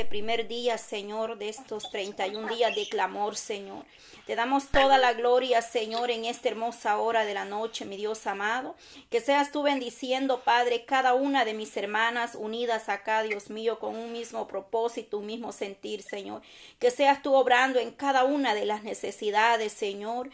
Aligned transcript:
este 0.00 0.08
primer 0.08 0.48
día, 0.48 0.78
Señor, 0.78 1.36
de 1.36 1.50
estos 1.50 1.90
31 1.90 2.48
días 2.54 2.74
de 2.74 2.88
clamor, 2.88 3.36
Señor. 3.36 3.84
Te 4.26 4.34
damos 4.34 4.68
toda 4.68 4.96
la 4.96 5.12
gloria, 5.12 5.60
Señor, 5.60 6.10
en 6.10 6.24
esta 6.24 6.48
hermosa 6.48 6.96
hora 6.96 7.26
de 7.26 7.34
la 7.34 7.44
noche, 7.44 7.84
mi 7.84 7.98
Dios 7.98 8.26
amado. 8.26 8.76
Que 9.10 9.20
seas 9.20 9.52
tú 9.52 9.62
bendiciendo, 9.62 10.40
Padre, 10.40 10.86
cada 10.86 11.12
una 11.12 11.44
de 11.44 11.52
mis 11.52 11.76
hermanas 11.76 12.34
unidas 12.34 12.88
acá, 12.88 13.22
Dios 13.24 13.50
mío, 13.50 13.78
con 13.78 13.94
un 13.94 14.10
mismo 14.10 14.48
propósito, 14.48 15.18
un 15.18 15.26
mismo 15.26 15.52
sentir, 15.52 16.00
Señor. 16.00 16.40
Que 16.78 16.90
seas 16.90 17.20
tú 17.20 17.34
obrando 17.34 17.78
en 17.78 17.90
cada 17.90 18.24
una 18.24 18.54
de 18.54 18.64
las 18.64 18.82
necesidades, 18.82 19.74
Señor. 19.74 20.30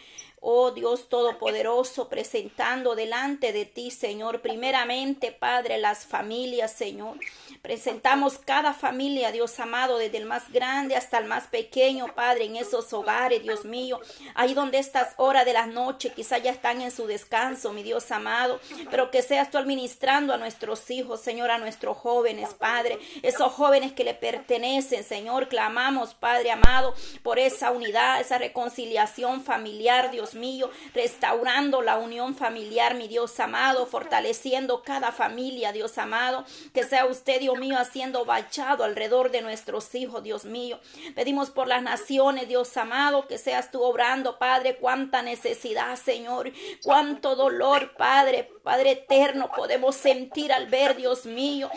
Oh 0.49 0.71
Dios 0.71 1.09
Todopoderoso, 1.09 2.09
presentando 2.09 2.95
delante 2.95 3.53
de 3.53 3.65
ti, 3.65 3.91
Señor, 3.91 4.43
primeramente, 4.43 5.33
Padre, 5.33 5.77
las 5.77 6.07
familias, 6.07 6.71
Señor. 6.73 7.19
Presentamos 7.63 8.39
cada 8.39 8.73
familia, 8.73 9.33
Dios 9.33 9.59
amado, 9.59 9.99
desde 9.99 10.19
el 10.19 10.25
más 10.25 10.53
grande 10.53 10.95
hasta 10.95 11.19
el 11.19 11.25
más 11.25 11.49
pequeño, 11.49 12.15
Padre, 12.15 12.45
en 12.45 12.55
esos 12.55 12.93
hogares, 12.93 13.43
Dios 13.43 13.65
mío. 13.65 13.99
Ahí 14.37 14.55
donde 14.55 14.79
estas 14.79 15.15
horas 15.17 15.45
de 15.47 15.53
la 15.53 15.67
noche 15.67 16.13
quizá 16.15 16.39
ya 16.39 16.53
están 16.53 16.81
en 16.81 16.93
su 16.93 17.09
descanso, 17.09 17.73
mi 17.73 17.83
Dios 17.83 18.09
amado. 18.13 18.61
Pero 18.89 19.11
que 19.11 19.23
seas 19.23 19.51
tú 19.51 19.59
administrando 19.59 20.33
a 20.33 20.39
nuestros 20.39 20.89
hijos, 20.93 21.23
Señor, 21.23 21.51
a 21.51 21.59
nuestros 21.59 21.97
jóvenes, 21.97 22.55
Padre. 22.55 23.01
Esos 23.23 23.53
jóvenes 23.53 23.95
que 23.95 24.05
le 24.05 24.15
pertenecen, 24.15 25.03
Señor. 25.03 25.49
Clamamos, 25.49 26.15
Padre 26.15 26.53
amado, 26.53 26.95
por 27.25 27.41
esa 27.41 27.73
unidad, 27.73 28.21
esa 28.21 28.39
reconciliación 28.39 29.43
familiar, 29.43 30.13
Dios 30.13 30.36
mío. 30.37 30.71
Restaurando 30.95 31.83
la 31.83 31.99
unión 31.99 32.37
familiar, 32.37 32.95
mi 32.95 33.09
Dios 33.09 33.39
amado. 33.41 33.87
Fortaleciendo 33.87 34.83
cada 34.83 35.11
familia, 35.11 35.73
Dios 35.73 35.99
amado. 35.99 36.45
Que 36.73 36.85
sea 36.85 37.07
usted, 37.07 37.41
Dios 37.41 37.59
mío, 37.59 37.77
haciendo 37.79 38.25
bachado 38.25 38.85
alrededor 38.85 39.31
de 39.31 39.43
nuestros 39.43 39.95
hijos, 39.95 40.23
Dios 40.23 40.45
mío. 40.45 40.79
Pedimos 41.15 41.51
por 41.51 41.67
las 41.67 41.83
naciones, 41.83 42.49
Dios 42.49 42.77
amado, 42.77 43.27
que 43.27 43.39
seas 43.39 43.71
tú 43.71 43.83
obrando, 43.83 44.39
Padre, 44.39 44.77
cuánta 44.77 45.23
necesidad, 45.23 45.97
Señor, 45.97 46.53
cuánto 46.83 47.37
dolor, 47.37 47.95
Padre, 47.97 48.51
Padre 48.63 48.93
eterno, 48.93 49.51
podemos 49.55 49.97
sentir 49.97 50.53
al 50.53 50.67
ver, 50.67 50.97
Dios 50.97 51.27
mío. 51.27 51.71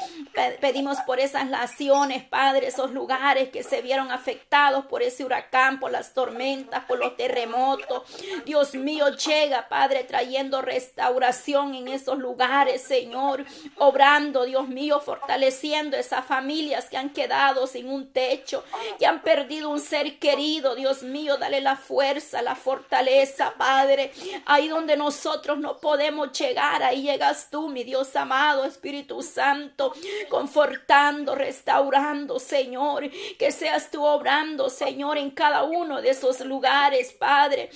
Pedimos 0.60 1.00
por 1.02 1.20
esas 1.20 1.48
naciones, 1.48 2.24
Padre, 2.24 2.68
esos 2.68 2.92
lugares 2.92 3.50
que 3.50 3.64
se 3.64 3.82
vieron 3.82 4.12
afectados 4.12 4.86
por 4.86 5.04
ese 5.04 5.24
huracán, 5.24 5.80
por 5.80 5.92
las 5.92 6.14
tormentas, 6.14 6.86
por 6.86 7.00
los 7.00 7.16
terremotos. 7.16 8.04
Dios 8.46 8.76
mío, 8.76 9.10
llega, 9.16 9.68
Padre, 9.70 10.04
trayendo 10.04 10.62
restauración 10.62 11.74
en 11.76 11.88
esos 11.88 12.18
lugares, 12.18 12.82
Señor, 12.82 13.46
obrando, 13.78 14.46
Dios 14.46 14.68
mío, 14.68 15.00
fortaleciendo 15.00 15.98
esas 15.98 16.26
familias 16.26 16.90
que 16.90 16.98
han 16.98 17.10
quedado 17.10 17.68
sin 17.68 17.90
un 17.90 18.12
techo, 18.12 18.64
que 18.98 19.06
han 19.06 19.22
perdido 19.22 19.70
un 19.70 19.80
ser 19.80 20.20
querido. 20.20 20.76
Dios 20.76 21.04
mío, 21.04 21.38
dale 21.38 21.62
la 21.62 21.76
fuerza, 21.76 22.42
la 22.42 22.56
fortaleza, 22.56 23.54
Padre. 23.58 24.12
Ahí 24.46 24.68
donde 24.68 24.98
nosotros 24.98 25.60
no 25.60 25.78
podemos 25.78 26.32
llegar, 26.38 26.84
ahí 26.84 27.04
llegas 27.04 27.50
tú, 27.50 27.70
mi 27.70 27.84
Dios 27.84 28.16
amado, 28.16 28.66
Espíritu 28.66 29.22
Santo, 29.22 29.94
confortando, 30.30 31.36
restaurando, 31.36 32.40
Señor. 32.40 33.10
Que 33.38 33.52
seas 33.52 33.92
tú 33.92 34.04
obrando, 34.04 34.70
Señor, 34.70 35.18
en 35.18 35.32
cada 35.32 35.64
uno 35.64 36.02
de 36.02 36.10
esos 36.10 36.40
lugares, 36.42 37.14
Padre. 37.14 37.70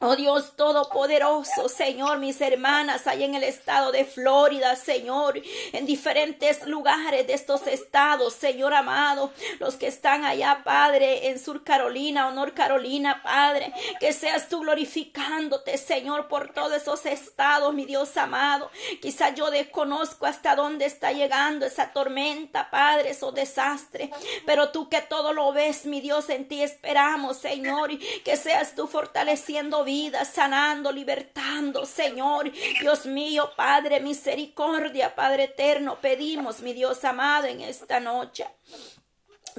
Oh 0.00 0.16
Dios 0.16 0.54
Todopoderoso, 0.56 1.68
Señor, 1.68 2.18
mis 2.18 2.38
hermanas 2.40 3.06
allá 3.06 3.24
en 3.24 3.36
el 3.36 3.44
estado 3.44 3.90
de 3.90 4.04
Florida, 4.04 4.76
Señor, 4.76 5.40
en 5.72 5.86
diferentes 5.86 6.66
lugares 6.66 7.26
de 7.26 7.32
estos 7.32 7.66
estados, 7.66 8.34
Señor 8.34 8.74
amado, 8.74 9.32
los 9.60 9.76
que 9.76 9.86
están 9.86 10.24
allá, 10.24 10.60
Padre, 10.62 11.28
en 11.28 11.38
Sur 11.38 11.64
Carolina 11.64 12.28
o 12.28 12.32
North 12.32 12.54
Carolina, 12.54 13.22
Padre, 13.22 13.72
que 13.98 14.12
seas 14.12 14.48
tú 14.48 14.60
glorificándote, 14.60 15.78
Señor, 15.78 16.28
por 16.28 16.52
todos 16.52 16.74
esos 16.74 17.06
estados, 17.06 17.72
mi 17.72 17.86
Dios 17.86 18.14
amado. 18.18 18.70
Quizá 19.00 19.30
yo 19.30 19.50
desconozco 19.50 20.26
hasta 20.26 20.54
dónde 20.54 20.84
está 20.84 21.12
llegando 21.12 21.64
esa 21.64 21.92
tormenta, 21.92 22.68
Padre, 22.70 23.10
esos 23.10 23.32
desastres, 23.32 24.10
pero 24.44 24.70
tú 24.70 24.90
que 24.90 25.00
todo 25.00 25.32
lo 25.32 25.52
ves, 25.52 25.86
mi 25.86 26.02
Dios, 26.02 26.28
en 26.28 26.46
ti 26.46 26.62
esperamos, 26.62 27.38
Señor, 27.38 27.90
que 28.22 28.36
seas 28.36 28.74
tú 28.74 28.86
fortaleciendo 28.86 29.84
vida, 29.84 29.93
sanando, 30.24 30.90
libertando, 30.92 31.84
Señor. 31.86 32.50
Dios 32.80 33.06
mío, 33.06 33.50
Padre, 33.56 34.00
misericordia, 34.00 35.14
Padre 35.14 35.44
eterno, 35.44 35.98
pedimos, 36.00 36.60
mi 36.60 36.72
Dios 36.72 37.04
amado, 37.04 37.46
en 37.46 37.60
esta 37.60 38.00
noche. 38.00 38.46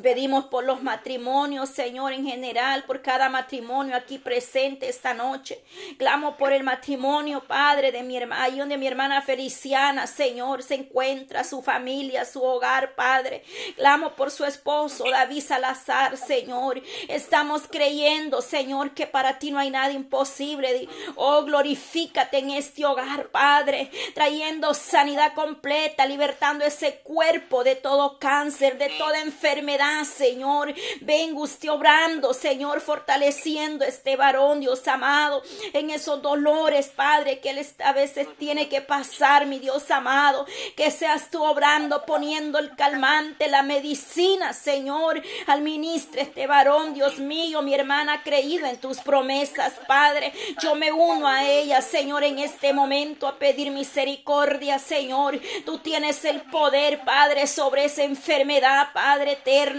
Pedimos 0.02 0.46
por 0.46 0.66
los 0.66 0.84
matrimonios, 0.84 1.70
Señor, 1.70 2.12
en 2.12 2.26
general, 2.26 2.84
por 2.84 3.02
cada 3.02 3.30
matrimonio 3.30 3.96
aquí 3.96 4.18
presente 4.18 4.90
esta 4.90 5.14
noche. 5.14 5.64
Clamo 5.98 6.36
por 6.36 6.52
el 6.52 6.64
matrimonio, 6.64 7.42
Padre, 7.48 7.94
de 7.94 8.04
mi 8.04 8.18
hermana, 8.18 8.44
ahí 8.44 8.60
donde 8.60 8.78
mi 8.78 8.88
hermana 8.88 9.22
Feliciana, 9.22 10.06
Señor, 10.06 10.64
se 10.64 10.76
encuentra, 10.76 11.46
su 11.46 11.62
familia, 11.62 12.26
su 12.26 12.44
hogar, 12.44 12.96
Padre. 12.96 13.44
Clamo 13.78 14.12
por 14.16 14.32
su 14.32 14.44
esposo, 14.44 15.06
David 15.10 15.42
Salazar, 15.42 16.18
Señor. 16.18 16.82
Estamos 17.08 17.64
creyendo, 17.70 18.42
Señor, 18.42 18.94
que 18.94 19.08
para 19.08 19.40
ti 19.40 19.52
no 19.52 19.60
hay 19.60 19.70
nada 19.70 19.94
imposible. 19.94 20.90
Oh, 21.16 21.44
glorifícate 21.44 22.40
en 22.40 22.50
este 22.50 22.86
hogar, 22.86 23.30
Padre, 23.30 23.90
trayendo 24.14 24.74
sanidad 24.74 25.34
completa, 25.34 26.06
libertando 26.06 26.66
ese 26.66 26.98
cuerpo 26.98 27.64
de 27.64 27.76
todo 27.76 28.20
cáncer, 28.20 28.78
de 28.78 28.90
toda 28.98 29.22
enfermedad 29.22 29.85
Señor. 30.06 30.74
Venga 31.02 31.40
usted 31.40 31.70
obrando, 31.70 32.34
Señor, 32.34 32.82
fortaleciendo 32.82 33.86
este 33.86 34.16
varón, 34.16 34.60
Dios 34.60 34.88
amado, 34.88 35.44
en 35.74 35.90
esos 35.90 36.22
dolores, 36.22 36.88
Padre, 36.88 37.40
que 37.40 37.52
él 37.52 37.66
a 37.84 37.94
veces 37.94 38.28
tiene 38.38 38.68
que 38.68 38.82
pasar, 38.82 39.46
mi 39.46 39.60
Dios 39.60 39.90
amado. 39.92 40.46
Que 40.76 40.92
seas 40.92 41.30
tú 41.30 41.44
obrando, 41.44 42.06
poniendo 42.06 42.60
el 42.60 42.76
calmante, 42.76 43.48
la 43.48 43.64
medicina, 43.64 44.54
Señor, 44.54 45.22
al 45.48 45.62
ministro 45.62 46.22
este 46.22 46.48
varón, 46.48 46.94
Dios 46.94 47.20
mío, 47.20 47.62
mi 47.62 47.74
hermana 47.74 48.14
ha 48.14 48.24
creído 48.24 48.66
en 48.66 48.78
tus 48.78 49.00
promesas, 49.00 49.74
Padre. 49.88 50.34
Yo 50.62 50.76
me 50.76 50.92
uno 50.92 51.28
a 51.28 51.46
ella, 51.46 51.82
Señor, 51.82 52.24
en 52.24 52.40
este 52.40 52.74
momento 52.74 53.28
a 53.28 53.38
pedir 53.38 53.72
misericordia, 53.72 54.80
Señor. 54.80 55.40
Tú 55.66 55.80
tienes 55.80 56.26
el 56.26 56.42
poder, 56.42 57.02
Padre, 57.04 57.48
sobre 57.48 57.86
esa 57.86 58.04
enfermedad, 58.04 58.90
Padre 58.94 59.34
eterno 59.34 59.75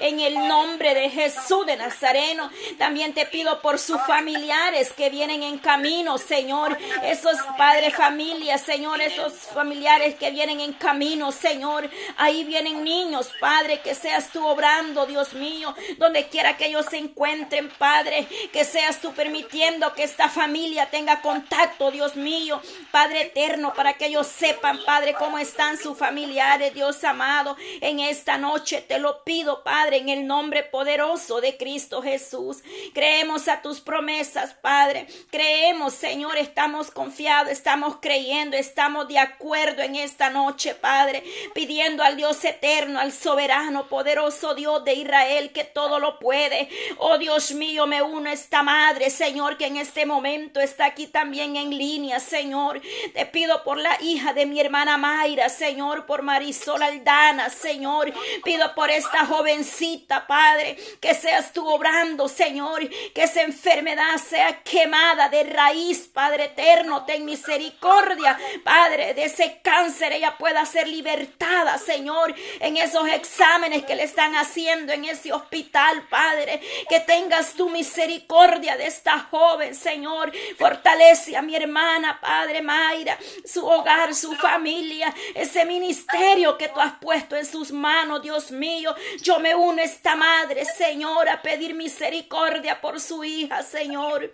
en 0.00 0.20
el 0.20 0.34
nombre 0.48 0.94
de 0.94 1.10
Jesús 1.10 1.66
de 1.66 1.76
Nazareno. 1.76 2.50
También 2.78 3.14
te 3.14 3.26
pido 3.26 3.60
por 3.60 3.78
sus 3.78 4.00
familiares 4.02 4.92
que 4.92 5.10
vienen 5.10 5.42
en 5.42 5.58
camino, 5.58 6.18
Señor. 6.18 6.76
Esos 7.02 7.36
padres, 7.56 7.94
familias, 7.94 8.60
Señor, 8.60 9.00
esos 9.00 9.32
familiares 9.32 10.14
que 10.16 10.30
vienen 10.30 10.60
en 10.60 10.72
camino, 10.74 11.32
Señor. 11.32 11.88
Ahí 12.16 12.44
vienen 12.44 12.84
niños, 12.84 13.30
Padre, 13.40 13.80
que 13.80 13.94
seas 13.94 14.30
tú 14.30 14.46
obrando, 14.46 15.06
Dios 15.06 15.34
mío, 15.34 15.74
donde 15.98 16.28
quiera 16.28 16.56
que 16.56 16.66
ellos 16.66 16.86
se 16.90 16.98
encuentren, 16.98 17.68
Padre, 17.70 18.26
que 18.52 18.64
seas 18.64 19.00
tú 19.00 19.12
permitiendo 19.12 19.94
que 19.94 20.04
esta 20.04 20.28
familia 20.28 20.90
tenga 20.90 21.20
contacto, 21.20 21.90
Dios 21.90 22.16
mío, 22.16 22.60
Padre 22.90 23.22
eterno, 23.22 23.72
para 23.74 23.94
que 23.94 24.06
ellos 24.06 24.26
sepan, 24.26 24.80
Padre, 24.84 25.14
cómo 25.14 25.38
están 25.38 25.76
sus 25.78 25.96
familiares, 25.96 26.74
Dios 26.74 27.02
amado, 27.04 27.56
en 27.80 28.00
esta 28.00 28.38
noche 28.38 28.82
te 28.82 28.98
lo 28.98 29.22
pido 29.24 29.39
Padre, 29.64 29.98
en 29.98 30.08
el 30.08 30.26
nombre 30.26 30.62
poderoso 30.62 31.40
de 31.40 31.56
Cristo 31.56 32.02
Jesús. 32.02 32.58
Creemos 32.92 33.48
a 33.48 33.62
tus 33.62 33.80
promesas, 33.80 34.54
Padre. 34.54 35.06
Creemos, 35.30 35.94
Señor, 35.94 36.36
estamos 36.36 36.90
confiados, 36.90 37.50
estamos 37.50 37.96
creyendo, 38.00 38.56
estamos 38.56 39.08
de 39.08 39.18
acuerdo 39.18 39.82
en 39.82 39.96
esta 39.96 40.30
noche, 40.30 40.74
Padre, 40.74 41.24
pidiendo 41.54 42.02
al 42.02 42.16
Dios 42.16 42.44
eterno, 42.44 43.00
al 43.00 43.12
soberano, 43.12 43.88
poderoso 43.88 44.54
Dios 44.54 44.84
de 44.84 44.94
Israel, 44.94 45.52
que 45.52 45.64
todo 45.64 45.98
lo 45.98 46.18
puede. 46.18 46.68
Oh 46.98 47.18
Dios 47.18 47.52
mío, 47.52 47.86
me 47.86 48.02
uno 48.02 48.28
a 48.28 48.32
esta 48.32 48.62
madre, 48.62 49.10
Señor, 49.10 49.56
que 49.56 49.66
en 49.66 49.78
este 49.78 50.04
momento 50.04 50.60
está 50.60 50.84
aquí 50.84 51.06
también 51.06 51.56
en 51.56 51.70
línea, 51.70 52.20
Señor. 52.20 52.80
Te 53.14 53.26
pido 53.26 53.64
por 53.64 53.78
la 53.78 53.96
hija 54.02 54.34
de 54.34 54.46
mi 54.46 54.60
hermana 54.60 54.98
Mayra, 54.98 55.48
Señor, 55.48 56.04
por 56.06 56.22
Marisol 56.22 56.82
Aldana, 56.82 57.48
Señor. 57.48 58.12
Pido 58.44 58.74
por 58.74 58.90
esta 58.90 59.26
jovencita, 59.30 60.26
Padre, 60.26 60.76
que 61.00 61.14
seas 61.14 61.52
tú 61.52 61.66
obrando, 61.68 62.28
Señor, 62.28 62.88
que 63.14 63.22
esa 63.22 63.42
enfermedad 63.42 64.16
sea 64.18 64.62
quemada 64.62 65.28
de 65.28 65.44
raíz, 65.44 66.10
Padre 66.12 66.46
eterno, 66.46 67.04
ten 67.04 67.24
misericordia, 67.24 68.36
Padre, 68.64 69.14
de 69.14 69.26
ese 69.26 69.60
cáncer 69.62 70.12
ella 70.12 70.36
pueda 70.36 70.66
ser 70.66 70.88
libertada, 70.88 71.78
Señor, 71.78 72.34
en 72.58 72.76
esos 72.76 73.08
exámenes 73.08 73.84
que 73.84 73.94
le 73.94 74.02
están 74.02 74.34
haciendo 74.34 74.92
en 74.92 75.04
ese 75.04 75.32
hospital, 75.32 76.08
Padre, 76.08 76.60
que 76.88 76.98
tengas 76.98 77.54
tu 77.54 77.70
misericordia 77.70 78.76
de 78.76 78.86
esta 78.86 79.20
joven, 79.20 79.76
Señor, 79.76 80.32
fortalece 80.58 81.36
a 81.36 81.42
mi 81.42 81.54
hermana, 81.54 82.18
Padre 82.20 82.62
Mayra, 82.62 83.16
su 83.44 83.64
hogar, 83.64 84.12
su 84.14 84.34
familia, 84.34 85.14
ese 85.34 85.64
ministerio 85.64 86.58
que 86.58 86.68
tú 86.68 86.80
has 86.80 86.94
puesto 86.94 87.36
en 87.36 87.46
sus 87.46 87.70
manos, 87.70 88.22
Dios 88.22 88.50
mío, 88.50 88.94
Yo 89.22 89.38
me 89.38 89.54
uno 89.54 89.80
a 89.80 89.84
esta 89.84 90.16
madre, 90.16 90.64
Señor, 90.64 91.28
a 91.28 91.42
pedir 91.42 91.74
misericordia 91.74 92.80
por 92.80 93.00
su 93.00 93.22
hija, 93.22 93.62
Señor. 93.62 94.32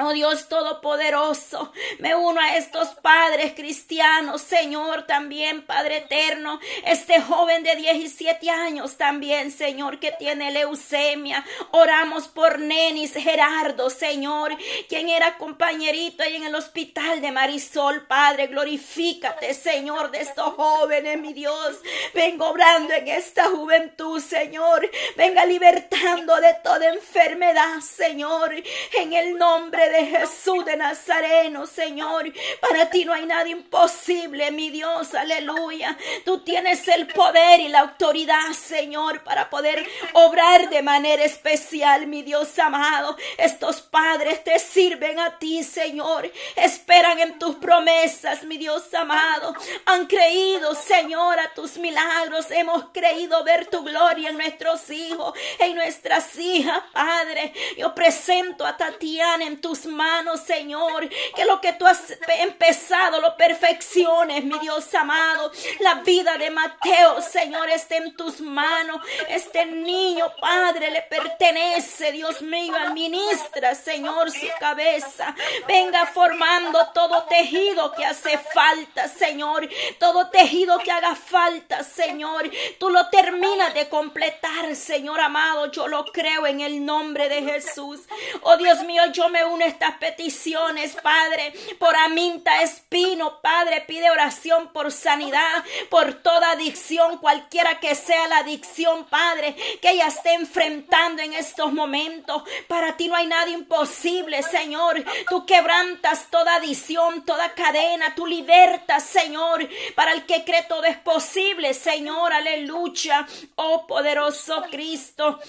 Oh 0.00 0.12
Dios 0.12 0.48
Todopoderoso, 0.48 1.72
me 1.98 2.14
uno 2.14 2.40
a 2.40 2.56
estos 2.56 2.86
padres 3.02 3.54
cristianos, 3.54 4.42
Señor, 4.42 5.08
también 5.08 5.66
Padre 5.66 5.96
Eterno, 5.96 6.60
este 6.84 7.20
joven 7.20 7.64
de 7.64 7.74
17 7.74 8.48
años 8.48 8.96
también, 8.96 9.50
Señor, 9.50 9.98
que 9.98 10.12
tiene 10.12 10.52
leucemia. 10.52 11.44
Oramos 11.72 12.28
por 12.28 12.60
Nenis 12.60 13.14
Gerardo, 13.14 13.90
Señor, 13.90 14.56
quien 14.88 15.08
era 15.08 15.36
compañerito 15.36 16.22
ahí 16.22 16.36
en 16.36 16.44
el 16.44 16.54
hospital 16.54 17.20
de 17.20 17.32
Marisol, 17.32 18.06
Padre, 18.06 18.46
glorifícate, 18.46 19.52
Señor, 19.52 20.12
de 20.12 20.20
estos 20.20 20.54
jóvenes, 20.54 21.18
mi 21.18 21.32
Dios. 21.32 21.76
Vengo 22.14 22.50
obrando 22.50 22.94
en 22.94 23.08
esta 23.08 23.46
juventud, 23.46 24.20
Señor. 24.20 24.88
Venga 25.16 25.44
libertando 25.44 26.36
de 26.36 26.54
toda 26.62 26.88
enfermedad, 26.88 27.80
Señor, 27.80 28.54
en 28.96 29.12
el 29.12 29.36
nombre 29.36 29.87
de 29.88 30.06
Jesús 30.06 30.64
de 30.64 30.76
Nazareno, 30.76 31.66
Señor. 31.66 32.32
Para 32.60 32.90
ti 32.90 33.04
no 33.04 33.12
hay 33.12 33.26
nada 33.26 33.48
imposible, 33.48 34.50
mi 34.50 34.70
Dios, 34.70 35.14
aleluya. 35.14 35.96
Tú 36.24 36.40
tienes 36.40 36.86
el 36.88 37.06
poder 37.08 37.60
y 37.60 37.68
la 37.68 37.80
autoridad, 37.80 38.52
Señor, 38.52 39.22
para 39.24 39.50
poder 39.50 39.86
obrar 40.12 40.68
de 40.68 40.82
manera 40.82 41.24
especial, 41.24 42.06
mi 42.06 42.22
Dios 42.22 42.58
amado. 42.58 43.16
Estos 43.36 43.80
padres 43.80 44.44
te 44.44 44.58
sirven 44.58 45.18
a 45.18 45.38
ti, 45.38 45.62
Señor. 45.62 46.30
Esperan 46.56 47.18
en 47.20 47.38
tus 47.38 47.56
promesas, 47.56 48.42
mi 48.44 48.58
Dios 48.58 48.92
amado. 48.94 49.54
Han 49.86 50.06
creído, 50.06 50.74
Señor, 50.74 51.38
a 51.40 51.54
tus 51.54 51.78
milagros. 51.78 52.50
Hemos 52.50 52.86
creído 52.92 53.42
ver 53.44 53.66
tu 53.66 53.82
gloria 53.82 54.30
en 54.30 54.36
nuestros 54.36 54.90
hijos, 54.90 55.34
en 55.58 55.74
nuestras 55.74 56.36
hijas, 56.36 56.82
Padre. 56.92 57.52
Yo 57.76 57.94
presento 57.94 58.66
a 58.66 58.76
Tatiana 58.76 59.44
en 59.44 59.60
tus 59.60 59.77
manos, 59.86 60.40
Señor. 60.40 61.08
Que 61.34 61.44
lo 61.44 61.60
que 61.60 61.72
tú 61.74 61.86
has 61.86 62.14
empezado 62.38 63.20
lo 63.20 63.36
perfecciones, 63.36 64.44
mi 64.44 64.58
Dios 64.58 64.92
amado. 64.94 65.50
La 65.80 65.96
vida 65.96 66.36
de 66.38 66.50
Mateo, 66.50 67.20
Señor, 67.22 67.68
está 67.70 67.96
en 67.96 68.16
tus 68.16 68.40
manos. 68.40 69.00
Este 69.28 69.66
niño, 69.66 70.32
Padre, 70.40 70.90
le 70.90 71.02
pertenece, 71.02 72.12
Dios 72.12 72.42
mío. 72.42 72.74
Administra, 72.76 73.74
Señor, 73.74 74.30
su 74.30 74.46
cabeza. 74.58 75.34
Venga 75.66 76.06
formando 76.06 76.88
todo 76.94 77.24
tejido 77.24 77.92
que 77.92 78.04
hace 78.04 78.38
falta, 78.38 79.08
Señor. 79.08 79.68
Todo 79.98 80.28
tejido 80.30 80.78
que 80.78 80.90
haga 80.90 81.14
falta, 81.14 81.82
Señor. 81.82 82.50
Tú 82.78 82.90
lo 82.90 83.08
terminas 83.08 83.74
de 83.74 83.88
completar, 83.88 84.74
Señor 84.74 85.20
amado. 85.20 85.70
Yo 85.70 85.88
lo 85.88 86.04
creo 86.06 86.46
en 86.46 86.60
el 86.60 86.84
nombre 86.84 87.28
de 87.28 87.42
Jesús. 87.42 88.00
Oh 88.42 88.56
Dios 88.56 88.82
mío, 88.84 89.02
yo 89.12 89.28
me 89.28 89.44
uno 89.44 89.64
estas 89.68 89.96
peticiones, 89.98 90.96
Padre, 91.02 91.52
por 91.78 91.94
Aminta 91.96 92.62
Espino, 92.62 93.40
Padre, 93.40 93.84
pide 93.86 94.10
oración 94.10 94.72
por 94.72 94.90
sanidad, 94.92 95.64
por 95.90 96.14
toda 96.14 96.52
adicción, 96.52 97.18
cualquiera 97.18 97.78
que 97.80 97.94
sea 97.94 98.28
la 98.28 98.38
adicción, 98.38 99.04
Padre, 99.06 99.54
que 99.80 99.90
ella 99.90 100.08
esté 100.08 100.34
enfrentando 100.34 101.22
en 101.22 101.32
estos 101.32 101.72
momentos. 101.72 102.42
Para 102.66 102.96
ti 102.96 103.08
no 103.08 103.16
hay 103.16 103.26
nada 103.26 103.50
imposible, 103.50 104.42
Señor. 104.42 105.04
Tú 105.28 105.46
quebrantas 105.46 106.30
toda 106.30 106.56
adicción, 106.56 107.24
toda 107.24 107.54
cadena, 107.54 108.14
tú 108.14 108.26
libertas, 108.26 109.04
Señor. 109.04 109.68
Para 109.94 110.12
el 110.12 110.26
que 110.26 110.44
cree 110.44 110.62
todo 110.64 110.84
es 110.84 110.96
posible, 110.98 111.74
Señor, 111.74 112.32
aleluya. 112.32 113.26
Oh 113.56 113.86
poderoso 113.86 114.64
Cristo. 114.70 115.40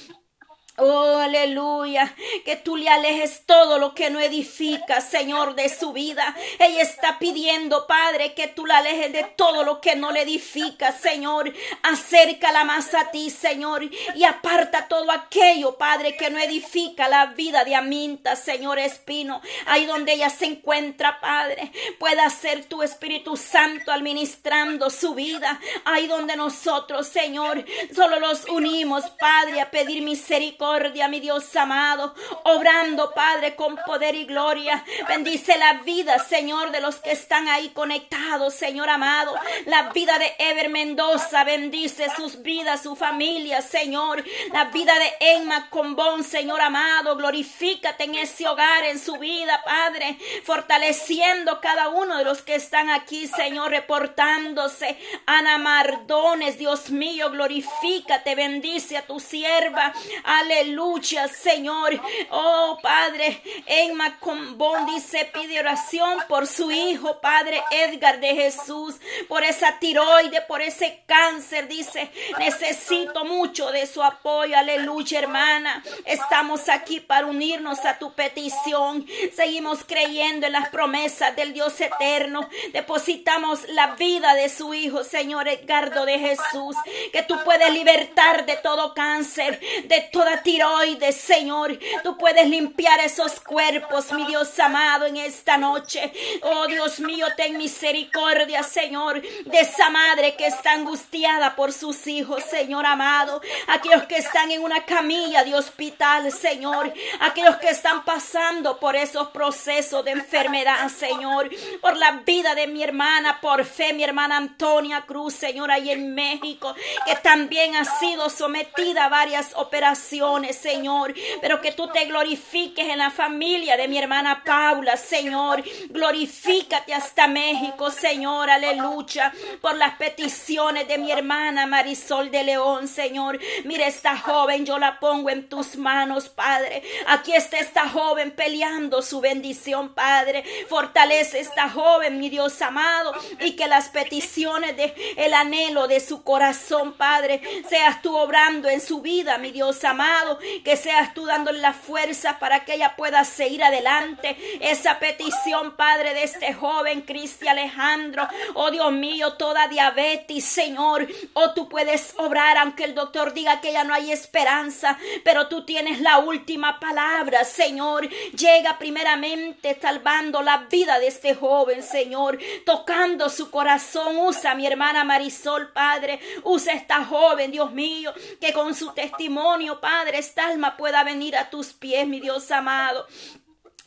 Oh, 0.82 1.18
aleluya. 1.18 2.16
Que 2.46 2.56
tú 2.56 2.78
le 2.78 2.90
alejes 2.90 3.44
todo 3.46 3.80
lo 3.80 3.94
que 3.94 4.10
no 4.10 4.20
edifica, 4.20 5.02
Señor, 5.02 5.56
de 5.56 5.68
su 5.68 5.92
vida. 5.92 6.36
Ella 6.58 6.82
está 6.82 7.20
pidiendo, 7.20 7.86
Padre, 7.86 8.34
que 8.34 8.48
tú 8.48 8.66
la 8.66 8.78
alejes 8.78 9.12
de 9.12 9.24
todo 9.36 9.64
lo 9.64 9.82
que 9.82 9.96
no 9.98 10.12
le 10.12 10.22
edifica, 10.22 10.94
Señor. 10.94 11.54
Acércala 11.84 12.64
más 12.64 12.94
a 12.94 13.12
ti, 13.12 13.30
Señor. 13.30 13.84
Y 14.16 14.24
aparta 14.24 14.88
todo 14.88 15.12
aquello, 15.12 15.78
Padre, 15.78 16.16
que 16.16 16.30
no 16.30 16.40
edifica 16.40 17.10
la 17.10 17.26
vida 17.28 17.66
de 17.66 17.76
Aminta, 17.76 18.38
Señor 18.38 18.80
Espino. 18.80 19.42
Ahí 19.66 19.86
donde 19.86 20.14
ella 20.14 20.30
se 20.30 20.46
encuentra, 20.46 21.20
Padre. 21.20 21.72
Pueda 22.00 22.30
ser 22.30 22.66
tu 22.66 22.84
Espíritu 22.84 23.36
Santo 23.36 23.92
administrando 23.92 24.90
su 24.90 25.14
vida. 25.14 25.60
Ahí 25.84 26.08
donde 26.08 26.38
nosotros, 26.38 27.08
Señor, 27.08 27.66
solo 27.94 28.20
los 28.20 28.46
unimos, 28.46 29.10
Padre, 29.20 29.60
a 29.60 29.72
pedir 29.72 30.02
misericordia 30.04 30.69
mi 31.10 31.20
Dios 31.20 31.56
amado, 31.56 32.14
obrando, 32.44 33.12
Padre, 33.12 33.56
con 33.56 33.76
poder 33.88 34.14
y 34.14 34.26
gloria. 34.26 34.84
Bendice 35.08 35.58
la 35.58 35.82
vida, 35.82 36.20
Señor, 36.20 36.72
de 36.72 36.80
los 36.80 36.98
que 36.98 37.12
están 37.12 37.48
ahí 37.48 37.70
conectados, 37.70 38.54
Señor 38.54 38.88
amado. 38.90 39.34
La 39.66 39.90
vida 39.90 40.20
de 40.20 40.36
Ever 40.38 40.70
Mendoza, 40.70 41.44
bendice 41.44 42.08
sus 42.16 42.44
vidas, 42.44 42.84
su 42.84 42.96
familia, 42.96 43.62
Señor. 43.62 44.24
La 44.54 44.66
vida 44.66 44.94
de 45.00 45.38
Emma 45.38 45.70
Combón, 45.72 46.24
Señor 46.24 46.62
amado, 46.62 47.16
glorifícate 47.16 48.04
en 48.04 48.16
ese 48.16 48.48
hogar, 48.48 48.84
en 48.84 49.00
su 49.00 49.18
vida, 49.18 49.62
Padre, 49.66 50.20
fortaleciendo 50.44 51.60
cada 51.62 51.90
uno 51.90 52.18
de 52.18 52.26
los 52.26 52.44
que 52.44 52.56
están 52.56 52.92
aquí, 52.92 53.26
Señor, 53.28 53.72
reportándose. 53.72 54.98
Ana 55.26 55.58
Mardones, 55.58 56.60
Dios 56.60 56.92
mío, 56.92 57.32
glorifícate, 57.32 58.36
bendice 58.36 58.98
a 58.98 59.08
tu 59.08 59.20
sierva. 59.20 59.94
Aleluya 60.24 60.59
Aleluya, 60.60 61.30
Señor. 61.30 62.02
Oh, 62.32 62.78
Padre, 62.82 63.42
Emma 63.66 64.20
Combón 64.20 64.86
dice, 64.88 65.30
pide 65.34 65.60
oración 65.60 66.20
por 66.28 66.48
su 66.48 66.70
hijo, 66.70 67.22
Padre 67.22 67.64
Edgar 67.72 68.20
de 68.20 68.36
Jesús, 68.36 68.96
por 69.30 69.44
esa 69.44 69.80
tiroide, 69.80 70.42
por 70.42 70.62
ese 70.62 71.02
cáncer. 71.06 71.70
Dice, 71.70 72.12
necesito 72.40 73.24
mucho 73.24 73.72
de 73.72 73.88
su 73.88 74.04
apoyo. 74.04 74.58
Aleluya, 74.58 75.20
hermana. 75.20 75.82
Estamos 76.06 76.68
aquí 76.68 77.00
para 77.00 77.28
unirnos 77.28 77.86
a 77.86 77.98
tu 77.98 78.14
petición. 78.14 79.08
Seguimos 79.34 79.86
creyendo 79.86 80.48
en 80.48 80.54
las 80.54 80.70
promesas 80.70 81.36
del 81.38 81.54
Dios 81.54 81.80
eterno. 81.80 82.50
Depositamos 82.74 83.68
la 83.70 83.96
vida 83.96 84.34
de 84.34 84.50
su 84.50 84.74
hijo, 84.74 85.06
Señor 85.06 85.48
Edgardo 85.48 86.06
de 86.06 86.20
Jesús, 86.20 86.76
que 87.14 87.24
tú 87.24 87.36
puedes 87.46 87.72
libertar 87.72 88.46
de 88.46 88.58
todo 88.58 88.94
cáncer, 88.94 89.62
de 89.86 90.02
toda 90.12 90.44
tiroides, 90.50 91.16
Señor. 91.16 91.78
Tú 92.04 92.18
puedes 92.18 92.48
limpiar 92.48 93.00
esos 93.02 93.40
cuerpos, 93.40 94.12
mi 94.12 94.26
Dios 94.26 94.58
amado, 94.60 95.06
en 95.06 95.18
esta 95.18 95.58
noche. 95.58 96.12
Oh 96.42 96.66
Dios 96.66 97.00
mío, 97.00 97.28
ten 97.38 97.56
misericordia, 97.58 98.64
Señor, 98.64 99.22
de 99.22 99.60
esa 99.60 99.92
madre 99.92 100.36
que 100.36 100.48
está 100.48 100.72
angustiada 100.72 101.56
por 101.56 101.72
sus 101.72 102.08
hijos, 102.08 102.44
Señor 102.44 102.88
amado. 102.88 103.42
Aquellos 103.68 104.04
que 104.06 104.18
están 104.18 104.50
en 104.50 104.64
una 104.64 104.86
camilla 104.86 105.44
de 105.44 105.54
hospital, 105.54 106.32
Señor. 106.32 106.92
Aquellos 107.20 107.58
que 107.58 107.70
están 107.70 108.04
pasando 108.04 108.80
por 108.80 108.96
esos 108.96 109.30
procesos 109.30 110.04
de 110.04 110.12
enfermedad, 110.12 110.90
Señor. 110.90 111.50
Por 111.80 111.96
la 111.98 112.24
vida 112.26 112.56
de 112.56 112.66
mi 112.66 112.82
hermana, 112.82 113.40
por 113.40 113.66
fe, 113.66 113.94
mi 113.94 114.04
hermana 114.04 114.38
Antonia 114.38 115.04
Cruz, 115.06 115.36
Señor, 115.36 115.70
ahí 115.70 115.92
en 115.92 116.16
México, 116.16 116.74
que 117.06 117.16
también 117.18 117.76
ha 117.76 117.86
sido 117.86 118.32
sometida 118.32 119.06
a 119.06 119.10
varias 119.10 119.52
operaciones 119.54 120.29
Señor, 120.54 121.14
pero 121.42 121.60
que 121.60 121.72
tú 121.72 121.88
te 121.88 122.06
glorifiques 122.06 122.88
en 122.88 123.00
la 123.00 123.10
familia 123.10 123.76
de 123.78 123.88
mi 123.88 123.98
hermana 123.98 124.44
Paula, 124.46 124.96
Señor. 124.96 125.64
Glorifícate 125.90 126.94
hasta 126.94 127.28
México, 127.28 127.90
Señor, 127.90 128.50
aleluya, 128.50 129.34
por 129.60 129.76
las 129.76 129.96
peticiones 129.96 130.88
de 130.88 131.00
mi 131.00 131.12
hermana 131.12 131.66
Marisol 131.66 132.30
de 132.30 132.44
León, 132.44 132.88
Señor. 132.88 133.40
Mira 133.66 133.88
esta 133.88 134.18
joven, 134.18 134.66
yo 134.66 134.78
la 134.78 135.00
pongo 135.00 135.32
en 135.32 135.50
tus 135.50 135.76
manos, 135.76 136.30
Padre. 136.30 136.84
Aquí 137.08 137.34
está 137.34 137.58
esta 137.58 137.90
joven 137.90 138.32
peleando 138.32 139.02
su 139.02 139.22
bendición, 139.22 139.96
Padre. 139.96 140.44
Fortalece 140.68 141.40
esta 141.40 141.70
joven, 141.70 142.20
mi 142.20 142.30
Dios 142.30 142.62
amado, 142.62 143.14
y 143.40 143.56
que 143.56 143.68
las 143.68 143.90
peticiones 143.90 144.78
de 144.78 144.94
el 145.18 145.34
anhelo 145.34 145.88
de 145.88 146.00
su 146.00 146.24
corazón, 146.24 146.94
Padre, 146.94 147.42
seas 147.68 148.02
tú 148.04 148.16
obrando 148.16 148.70
en 148.70 148.80
su 148.80 149.02
vida, 149.02 149.38
mi 149.40 149.52
Dios 149.52 149.84
amado 149.84 150.19
que 150.64 150.76
seas 150.76 151.14
tú 151.14 151.26
dándole 151.26 151.60
la 151.60 151.74
fuerza 151.74 152.40
para 152.40 152.66
que 152.66 152.76
ella 152.76 152.96
pueda 152.96 153.24
seguir 153.24 153.64
adelante. 153.64 154.38
Esa 154.62 155.00
petición, 155.00 155.76
Padre, 155.76 156.14
de 156.14 156.24
este 156.24 156.54
joven 156.54 157.02
Cristian 157.02 157.58
Alejandro. 157.58 158.28
Oh 158.56 158.72
Dios 158.72 158.92
mío, 158.92 159.34
toda 159.34 159.68
diabetes, 159.68 160.46
Señor. 160.46 161.08
Oh, 161.34 161.52
tú 161.54 161.70
puedes 161.70 162.14
obrar 162.18 162.58
aunque 162.58 162.84
el 162.84 162.96
doctor 162.96 163.34
diga 163.34 163.62
que 163.62 163.74
ya 163.74 163.84
no 163.84 163.94
hay 163.94 164.12
esperanza, 164.12 164.98
pero 165.24 165.48
tú 165.48 165.66
tienes 165.66 166.02
la 166.02 166.20
última 166.20 166.80
palabra, 166.80 167.44
Señor. 167.44 168.08
Llega 168.10 168.78
primeramente 168.78 169.78
salvando 169.80 170.42
la 170.42 170.68
vida 170.70 171.00
de 171.00 171.08
este 171.08 171.36
joven, 171.36 171.84
Señor, 171.84 172.40
tocando 172.66 173.30
su 173.30 173.50
corazón. 173.50 174.18
Usa 174.18 174.56
mi 174.56 174.66
hermana 174.66 175.04
Marisol, 175.04 175.72
Padre. 175.72 176.20
Usa 176.44 176.74
esta 176.74 177.06
joven, 177.06 177.52
Dios 177.52 177.72
mío, 177.72 178.14
que 178.40 178.54
con 178.54 178.76
su 178.76 178.92
testimonio, 178.92 179.80
Padre, 179.80 180.09
esta 180.16 180.48
alma 180.48 180.78
pueda 180.78 181.04
venir 181.04 181.36
a 181.36 181.50
tus 181.50 181.74
pies, 181.74 182.08
mi 182.08 182.20
Dios 182.20 182.50
amado. 182.52 183.06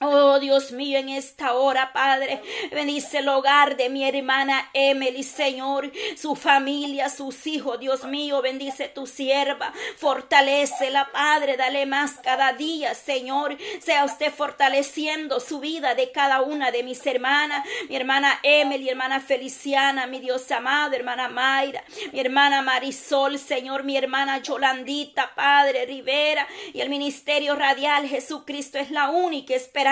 Oh 0.00 0.40
Dios 0.40 0.72
mío, 0.72 0.98
en 0.98 1.10
esta 1.10 1.54
hora, 1.54 1.92
Padre, 1.92 2.42
bendice 2.72 3.18
el 3.18 3.28
hogar 3.28 3.76
de 3.76 3.88
mi 3.88 4.04
hermana 4.04 4.68
Emily, 4.72 5.22
Señor, 5.22 5.92
su 6.16 6.34
familia, 6.34 7.08
sus 7.08 7.46
hijos, 7.46 7.78
Dios 7.78 8.04
mío, 8.04 8.42
bendice 8.42 8.88
tu 8.88 9.06
sierva, 9.06 9.72
la 10.90 11.12
Padre, 11.12 11.56
dale 11.56 11.86
más 11.86 12.14
cada 12.22 12.52
día, 12.52 12.94
Señor, 12.94 13.56
sea 13.80 14.04
usted 14.04 14.32
fortaleciendo 14.32 15.38
su 15.38 15.60
vida 15.60 15.94
de 15.94 16.10
cada 16.10 16.40
una 16.40 16.72
de 16.72 16.82
mis 16.82 17.06
hermanas, 17.06 17.64
mi 17.88 17.94
hermana 17.94 18.40
Emily, 18.42 18.88
hermana 18.88 19.20
Feliciana, 19.20 20.06
mi 20.06 20.18
Dios 20.18 20.50
amado, 20.50 20.96
hermana 20.96 21.28
Mayra, 21.28 21.84
mi 22.12 22.18
hermana 22.18 22.62
Marisol, 22.62 23.38
Señor, 23.38 23.84
mi 23.84 23.96
hermana 23.96 24.38
Yolandita, 24.38 25.32
Padre 25.36 25.86
Rivera, 25.86 26.48
y 26.72 26.80
el 26.80 26.88
ministerio 26.88 27.54
radial, 27.54 28.08
Jesucristo 28.08 28.78
es 28.78 28.90
la 28.90 29.10
única 29.10 29.54
esperanza 29.54 29.91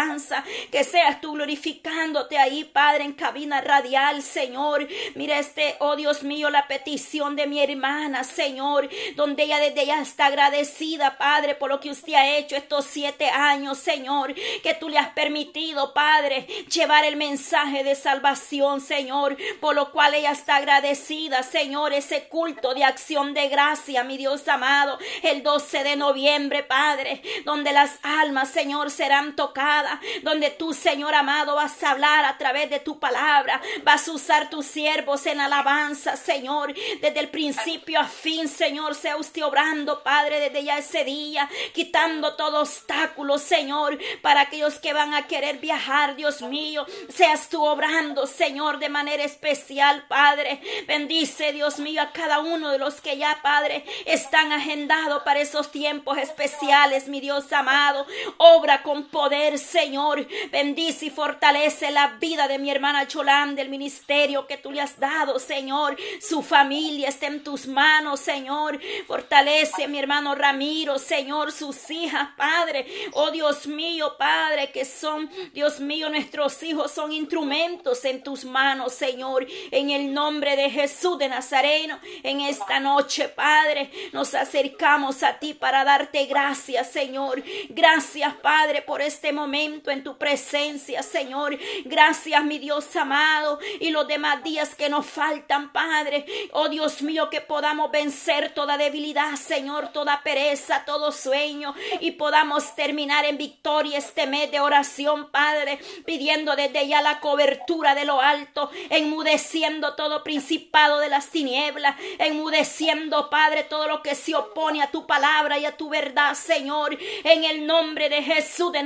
que 0.70 0.84
seas 0.84 1.20
tú 1.20 1.32
glorificándote 1.32 2.38
ahí, 2.38 2.64
Padre, 2.64 3.04
en 3.04 3.12
cabina 3.12 3.60
radial, 3.60 4.22
Señor. 4.22 4.86
Mira 5.14 5.38
este, 5.38 5.76
oh 5.80 5.96
Dios 5.96 6.22
mío, 6.22 6.50
la 6.50 6.66
petición 6.68 7.36
de 7.36 7.46
mi 7.46 7.62
hermana, 7.62 8.24
Señor, 8.24 8.88
donde 9.16 9.44
ella 9.44 9.58
desde 9.58 9.86
ya 9.86 10.00
está 10.00 10.26
agradecida, 10.26 11.18
Padre, 11.18 11.54
por 11.54 11.70
lo 11.70 11.80
que 11.80 11.90
usted 11.90 12.14
ha 12.14 12.36
hecho 12.36 12.56
estos 12.56 12.84
siete 12.84 13.28
años, 13.28 13.78
Señor, 13.78 14.34
que 14.62 14.74
tú 14.74 14.88
le 14.88 14.98
has 14.98 15.10
permitido, 15.10 15.92
Padre, 15.92 16.46
llevar 16.72 17.04
el 17.04 17.16
mensaje 17.16 17.84
de 17.84 17.94
salvación, 17.94 18.80
Señor, 18.80 19.36
por 19.60 19.74
lo 19.74 19.92
cual 19.92 20.14
ella 20.14 20.32
está 20.32 20.56
agradecida, 20.56 21.42
Señor, 21.42 21.92
ese 21.92 22.28
culto 22.28 22.74
de 22.74 22.84
acción 22.84 23.34
de 23.34 23.48
gracia, 23.48 24.04
mi 24.04 24.16
Dios 24.16 24.46
amado, 24.48 24.98
el 25.22 25.42
12 25.42 25.84
de 25.84 25.96
noviembre, 25.96 26.62
Padre, 26.62 27.22
donde 27.44 27.72
las 27.72 27.98
almas, 28.02 28.50
Señor, 28.50 28.90
serán 28.90 29.36
tocadas 29.36 29.79
donde 30.22 30.50
tú, 30.50 30.72
Señor 30.72 31.14
amado, 31.14 31.54
vas 31.54 31.82
a 31.82 31.90
hablar 31.90 32.24
a 32.24 32.38
través 32.38 32.70
de 32.70 32.80
tu 32.80 32.98
palabra, 32.98 33.60
vas 33.82 34.08
a 34.08 34.12
usar 34.12 34.50
tus 34.50 34.66
siervos 34.66 35.26
en 35.26 35.40
alabanza, 35.40 36.16
Señor, 36.16 36.74
desde 37.00 37.20
el 37.20 37.28
principio 37.28 38.00
a 38.00 38.04
fin, 38.04 38.48
Señor, 38.48 38.94
sea 38.94 39.16
usted 39.16 39.44
obrando, 39.44 40.02
Padre, 40.02 40.40
desde 40.40 40.64
ya 40.64 40.78
ese 40.78 41.04
día, 41.04 41.48
quitando 41.72 42.34
todo 42.36 42.60
obstáculo, 42.60 43.38
Señor, 43.38 43.98
para 44.22 44.42
aquellos 44.42 44.78
que 44.78 44.92
van 44.92 45.14
a 45.14 45.26
querer 45.26 45.58
viajar, 45.58 46.16
Dios 46.16 46.42
mío, 46.42 46.86
seas 47.08 47.48
tú 47.48 47.64
obrando, 47.64 48.26
Señor, 48.26 48.78
de 48.78 48.88
manera 48.88 49.24
especial, 49.24 50.04
Padre. 50.08 50.60
Bendice, 50.86 51.52
Dios 51.52 51.78
mío, 51.78 52.02
a 52.02 52.12
cada 52.12 52.40
uno 52.40 52.70
de 52.70 52.78
los 52.78 53.00
que 53.00 53.16
ya, 53.16 53.38
Padre, 53.42 53.84
están 54.06 54.52
agendados 54.52 55.22
para 55.22 55.40
esos 55.40 55.70
tiempos 55.70 56.18
especiales, 56.18 57.08
mi 57.08 57.20
Dios 57.20 57.52
amado. 57.52 58.06
Obra 58.38 58.82
con 58.82 59.04
poder, 59.04 59.58
Señor 59.70 60.26
bendice 60.50 61.06
y 61.06 61.10
fortalece 61.10 61.92
la 61.92 62.16
vida 62.20 62.48
de 62.48 62.58
mi 62.58 62.70
hermana 62.70 63.06
Cholán, 63.06 63.54
del 63.54 63.68
ministerio 63.68 64.46
que 64.48 64.56
tú 64.56 64.72
le 64.72 64.80
has 64.80 64.98
dado, 64.98 65.38
Señor. 65.38 65.96
Su 66.20 66.42
familia 66.42 67.08
está 67.08 67.28
en 67.28 67.44
tus 67.44 67.66
manos, 67.68 68.18
Señor. 68.18 68.80
Fortalece 69.06 69.84
a 69.84 69.88
mi 69.88 69.98
hermano 69.98 70.34
Ramiro, 70.34 70.98
Señor, 70.98 71.52
sus 71.52 71.88
hijas, 71.90 72.30
Padre. 72.36 72.84
Oh 73.12 73.30
Dios 73.30 73.68
mío, 73.68 74.16
Padre, 74.18 74.72
que 74.72 74.84
son, 74.84 75.30
Dios 75.52 75.78
mío, 75.78 76.10
nuestros 76.10 76.60
hijos 76.64 76.90
son 76.90 77.12
instrumentos 77.12 78.04
en 78.04 78.24
tus 78.24 78.44
manos, 78.44 78.92
Señor. 78.92 79.46
En 79.70 79.90
el 79.90 80.12
nombre 80.12 80.56
de 80.56 80.68
Jesús 80.70 81.16
de 81.18 81.28
Nazareno, 81.28 82.00
en 82.24 82.40
esta 82.40 82.80
noche, 82.80 83.28
Padre, 83.28 83.90
nos 84.12 84.34
acercamos 84.34 85.22
a 85.22 85.38
ti 85.38 85.54
para 85.54 85.84
darte 85.84 86.26
gracias, 86.26 86.90
Señor. 86.90 87.42
Gracias, 87.68 88.34
Padre, 88.34 88.82
por 88.82 89.00
este 89.00 89.32
momento 89.32 89.59
en 89.60 90.02
tu 90.02 90.16
presencia, 90.16 91.02
Señor. 91.02 91.58
Gracias, 91.84 92.42
mi 92.44 92.58
Dios 92.58 92.96
amado, 92.96 93.58
y 93.78 93.90
los 93.90 94.08
demás 94.08 94.42
días 94.42 94.74
que 94.74 94.88
nos 94.88 95.04
faltan, 95.04 95.70
Padre. 95.70 96.24
Oh 96.52 96.68
Dios 96.68 97.02
mío, 97.02 97.28
que 97.28 97.42
podamos 97.42 97.90
vencer 97.90 98.54
toda 98.54 98.78
debilidad, 98.78 99.36
Señor, 99.36 99.88
toda 99.92 100.22
pereza, 100.22 100.84
todo 100.86 101.12
sueño, 101.12 101.74
y 102.00 102.12
podamos 102.12 102.74
terminar 102.74 103.26
en 103.26 103.36
victoria 103.36 103.98
este 103.98 104.26
mes 104.26 104.50
de 104.50 104.60
oración, 104.60 105.30
Padre, 105.30 105.78
pidiendo 106.06 106.56
desde 106.56 106.88
ya 106.88 107.02
la 107.02 107.20
cobertura 107.20 107.94
de 107.94 108.06
lo 108.06 108.20
alto, 108.20 108.70
enmudeciendo 108.88 109.94
todo 109.94 110.24
principado 110.24 111.00
de 111.00 111.10
las 111.10 111.28
tinieblas, 111.28 111.96
enmudeciendo, 112.18 113.28
Padre, 113.28 113.64
todo 113.64 113.86
lo 113.88 114.02
que 114.02 114.14
se 114.14 114.34
opone 114.34 114.82
a 114.82 114.90
tu 114.90 115.06
palabra 115.06 115.58
y 115.58 115.66
a 115.66 115.76
tu 115.76 115.90
verdad, 115.90 116.34
Señor, 116.34 116.96
en 117.24 117.44
el 117.44 117.66
nombre 117.66 118.08
de 118.08 118.22
Jesús 118.22 118.72
de 118.72 118.82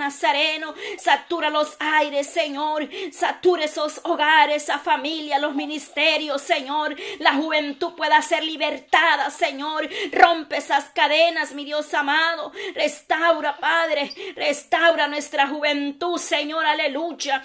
Satura 0.99 1.50
los 1.50 1.76
aires, 1.78 2.26
Señor. 2.26 2.88
Satura 3.12 3.64
esos 3.64 4.00
hogares, 4.04 4.64
esa 4.64 4.78
familia, 4.78 5.38
los 5.38 5.54
ministerios, 5.54 6.42
Señor. 6.42 6.97
La 7.18 7.35
juventud 7.35 7.94
pueda 7.94 8.21
ser 8.23 8.44
libertada, 8.44 9.30
Señor. 9.30 9.88
Rompe 10.12 10.56
esas 10.56 10.85
cadenas, 10.94 11.52
mi 11.54 11.64
Dios 11.64 11.92
amado. 11.94 12.52
Restaura, 12.75 13.56
Padre. 13.59 14.12
Restaura 14.37 15.09
nuestra 15.09 15.49
juventud, 15.49 16.18
Señor. 16.18 16.64
Aleluya. 16.64 17.42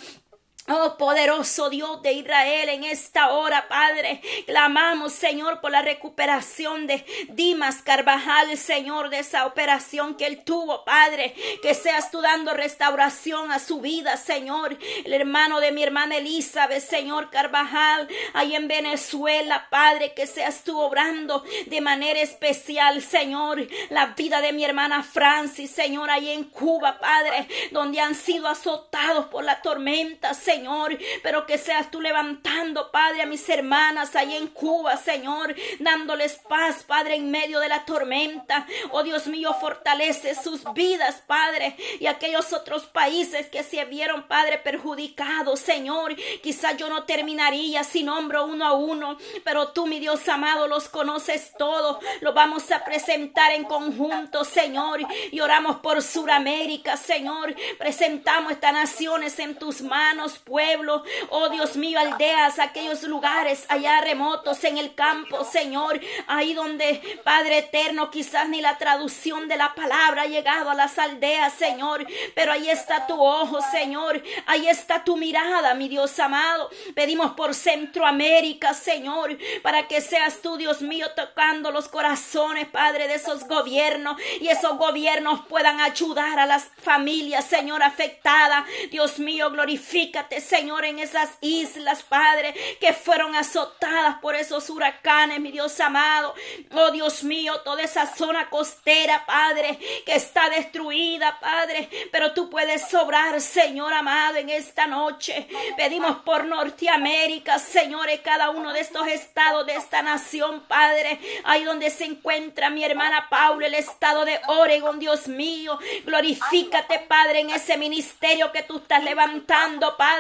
Oh 0.72 0.98
poderoso 1.00 1.72
Dios 1.72 2.00
de 2.04 2.14
Israel, 2.14 2.70
en 2.70 2.84
esta 2.84 3.32
hora, 3.32 3.68
Padre, 3.68 4.22
clamamos, 4.46 5.14
Señor, 5.14 5.62
por 5.62 5.72
la 5.72 5.82
recuperación 5.82 6.86
de 6.86 7.04
Dimas 7.30 7.82
Carvajal, 7.82 8.56
Señor, 8.56 9.10
de 9.10 9.18
esa 9.18 9.48
operación 9.48 10.14
que 10.14 10.28
él 10.28 10.44
tuvo, 10.44 10.86
Padre, 10.86 11.34
que 11.64 11.74
seas 11.74 12.12
tú 12.12 12.22
dando 12.22 12.54
restauración 12.54 13.52
a 13.52 13.58
su 13.58 13.82
vida, 13.82 14.16
Señor. 14.18 14.78
El 15.06 15.14
hermano 15.14 15.60
de 15.60 15.72
mi 15.72 15.82
hermana 15.82 16.18
Elizabeth, 16.18 16.84
Señor 16.84 17.32
Carvajal, 17.32 18.08
ahí 18.34 18.54
en 18.56 18.68
Venezuela, 18.68 19.70
Padre, 19.72 20.14
que 20.14 20.28
seas 20.28 20.64
tú 20.64 20.80
obrando 20.80 21.44
de 21.66 21.82
manera 21.82 22.20
especial, 22.20 23.02
Señor, 23.02 23.68
la 23.90 24.08
vida 24.08 24.40
de 24.40 24.54
mi 24.54 24.66
hermana 24.66 25.02
Francis, 25.02 25.72
Señor, 25.72 26.12
ahí 26.12 26.30
en 26.30 26.44
Cuba, 26.44 27.00
Padre, 27.00 27.48
donde 27.72 28.00
han 28.00 28.14
sido 28.14 28.48
azotados 28.48 29.26
por 29.28 29.44
la 29.44 29.64
tormenta, 29.64 30.36
Señor. 30.36 30.59
Señor, 30.60 30.98
pero 31.24 31.46
que 31.46 31.58
seas 31.58 31.90
tú 31.90 32.02
levantando, 32.02 32.92
Padre, 32.92 33.22
a 33.22 33.26
mis 33.26 33.48
hermanas 33.48 34.14
ahí 34.18 34.36
en 34.36 34.48
Cuba, 34.48 34.98
Señor, 34.98 35.56
dándoles 35.80 36.38
paz, 36.50 36.84
Padre, 36.84 37.16
en 37.16 37.32
medio 37.32 37.62
de 37.62 37.70
la 37.70 37.86
tormenta. 37.86 38.68
Oh 38.92 39.02
Dios 39.02 39.28
mío, 39.28 39.56
fortalece 39.62 40.36
sus 40.36 40.62
vidas, 40.74 41.24
Padre, 41.26 41.78
y 42.02 42.08
aquellos 42.08 42.52
otros 42.52 42.88
países 42.88 43.48
que 43.48 43.64
se 43.64 43.86
vieron, 43.86 44.28
Padre, 44.28 44.58
perjudicados, 44.58 45.62
Señor. 45.62 46.18
Quizá 46.44 46.74
yo 46.74 46.90
no 46.90 47.04
terminaría 47.04 47.86
sin 47.86 48.08
nombro 48.08 48.46
uno 48.46 48.66
a 48.66 48.74
uno, 48.74 49.18
pero 49.46 49.70
tú, 49.70 49.88
mi 49.88 50.00
Dios 50.00 50.28
amado, 50.28 50.68
los 50.68 50.90
conoces 50.90 51.54
todos. 51.58 52.04
Lo 52.20 52.34
vamos 52.34 52.70
a 52.72 52.84
presentar 52.84 53.54
en 53.54 53.64
conjunto, 53.64 54.44
Señor, 54.44 55.00
y 55.32 55.40
oramos 55.40 55.78
por 55.78 56.02
Suramérica, 56.02 56.98
Señor. 56.98 57.56
Presentamos 57.78 58.52
estas 58.52 58.74
naciones 58.74 59.40
en 59.40 59.56
tus 59.56 59.82
manos, 59.82 60.40
pueblos, 60.50 61.04
oh 61.30 61.50
Dios 61.50 61.76
mío, 61.78 62.00
aldeas, 62.00 62.60
aquellos 62.60 63.04
lugares 63.04 63.66
allá 63.70 64.02
remotos 64.02 64.64
en 64.64 64.78
el 64.78 64.96
campo, 64.96 65.46
Señor, 65.46 66.02
ahí 66.28 66.54
donde, 66.54 67.22
Padre 67.24 67.60
eterno, 67.60 68.10
quizás 68.10 68.50
ni 68.50 68.60
la 68.60 68.78
traducción 68.78 69.48
de 69.48 69.58
la 69.58 69.76
palabra 69.76 70.24
ha 70.24 70.26
llegado 70.26 70.72
a 70.72 70.76
las 70.76 70.98
aldeas, 70.98 71.54
Señor, 71.54 72.06
pero 72.34 72.52
ahí 72.52 72.70
está 72.70 73.06
tu 73.06 73.22
ojo, 73.22 73.60
Señor, 73.72 74.22
ahí 74.48 74.68
está 74.68 75.04
tu 75.04 75.18
mirada, 75.18 75.76
mi 75.76 75.88
Dios 75.88 76.20
amado. 76.20 76.70
Pedimos 76.96 77.32
por 77.34 77.54
Centroamérica, 77.54 78.74
Señor, 78.74 79.38
para 79.62 79.88
que 79.88 80.02
seas 80.02 80.42
tú, 80.42 80.58
Dios 80.58 80.82
mío, 80.82 81.08
tocando 81.16 81.72
los 81.72 81.88
corazones, 81.88 82.68
Padre, 82.68 83.08
de 83.08 83.16
esos 83.16 83.48
gobiernos 83.48 84.20
y 84.42 84.48
esos 84.48 84.78
gobiernos 84.78 85.42
puedan 85.48 85.80
ayudar 85.80 86.40
a 86.40 86.46
las 86.46 86.70
familias, 86.82 87.46
Señor, 87.46 87.84
afectadas. 87.84 88.66
Dios 88.90 89.20
mío, 89.20 89.52
glorifica 89.52 90.29
Señor, 90.42 90.86
en 90.86 91.00
esas 91.00 91.32
islas, 91.42 92.04
Padre, 92.04 92.54
que 92.80 92.94
fueron 92.94 93.36
azotadas 93.36 94.18
por 94.22 94.36
esos 94.36 94.70
huracanes, 94.70 95.40
mi 95.40 95.52
Dios 95.52 95.80
amado. 95.80 96.34
Oh 96.72 96.92
Dios 96.92 97.24
mío, 97.24 97.62
toda 97.62 97.84
esa 97.84 98.06
zona 98.16 98.50
costera, 98.50 99.26
Padre, 99.26 99.78
que 100.06 100.16
está 100.16 100.50
destruida, 100.50 101.40
Padre, 101.40 101.90
pero 102.12 102.34
tú 102.34 102.50
puedes 102.50 102.90
sobrar, 102.90 103.40
Señor 103.42 103.94
amado, 103.94 104.38
en 104.38 104.50
esta 104.50 104.88
noche. 104.88 105.48
Pedimos 105.78 106.18
por 106.20 106.46
Norteamérica, 106.46 107.60
Señor, 107.60 108.10
en 108.10 108.20
cada 108.20 108.50
uno 108.50 108.74
de 108.74 108.82
estos 108.82 109.08
estados 109.08 109.66
de 109.66 109.76
esta 109.76 110.02
nación, 110.02 110.62
Padre, 110.68 111.20
ahí 111.44 111.64
donde 111.64 111.90
se 111.90 112.06
encuentra 112.06 112.70
mi 112.70 112.84
hermana 112.84 113.28
Paula, 113.30 113.68
el 113.68 113.76
estado 113.76 114.26
de 114.26 114.40
Oregon, 114.48 115.00
Dios 115.00 115.28
mío. 115.28 115.78
Glorifícate, 116.06 117.00
Padre, 117.00 117.42
en 117.42 117.50
ese 117.50 117.78
ministerio 117.78 118.52
que 118.52 118.64
tú 118.64 118.78
estás 118.78 119.04
levantando, 119.04 119.96
Padre. 119.98 120.19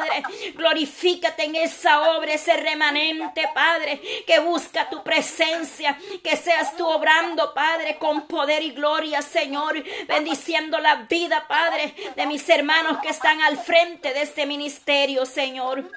Glorifícate 0.56 1.46
en 1.46 1.56
esa 1.56 2.18
obra, 2.18 2.34
ese 2.34 2.56
remanente, 2.58 3.50
Padre, 3.54 4.02
que 4.26 4.40
busca 4.40 4.90
tu 4.90 5.04
presencia, 5.04 5.98
que 6.24 6.36
seas 6.36 6.76
tú 6.76 6.88
obrando, 6.88 7.54
Padre, 7.54 7.98
con 7.98 8.28
poder 8.28 8.64
y 8.64 8.72
gloria, 8.72 9.22
Señor, 9.22 9.84
bendiciendo 10.08 10.80
la 10.80 10.96
vida, 10.96 11.46
Padre, 11.48 11.94
de 12.16 12.26
mis 12.26 12.48
hermanos 12.50 13.00
que 13.02 13.10
están 13.10 13.42
al 13.42 13.58
frente 13.58 14.14
de 14.14 14.22
este 14.22 14.46
ministerio, 14.46 15.26
Señor. 15.26 15.90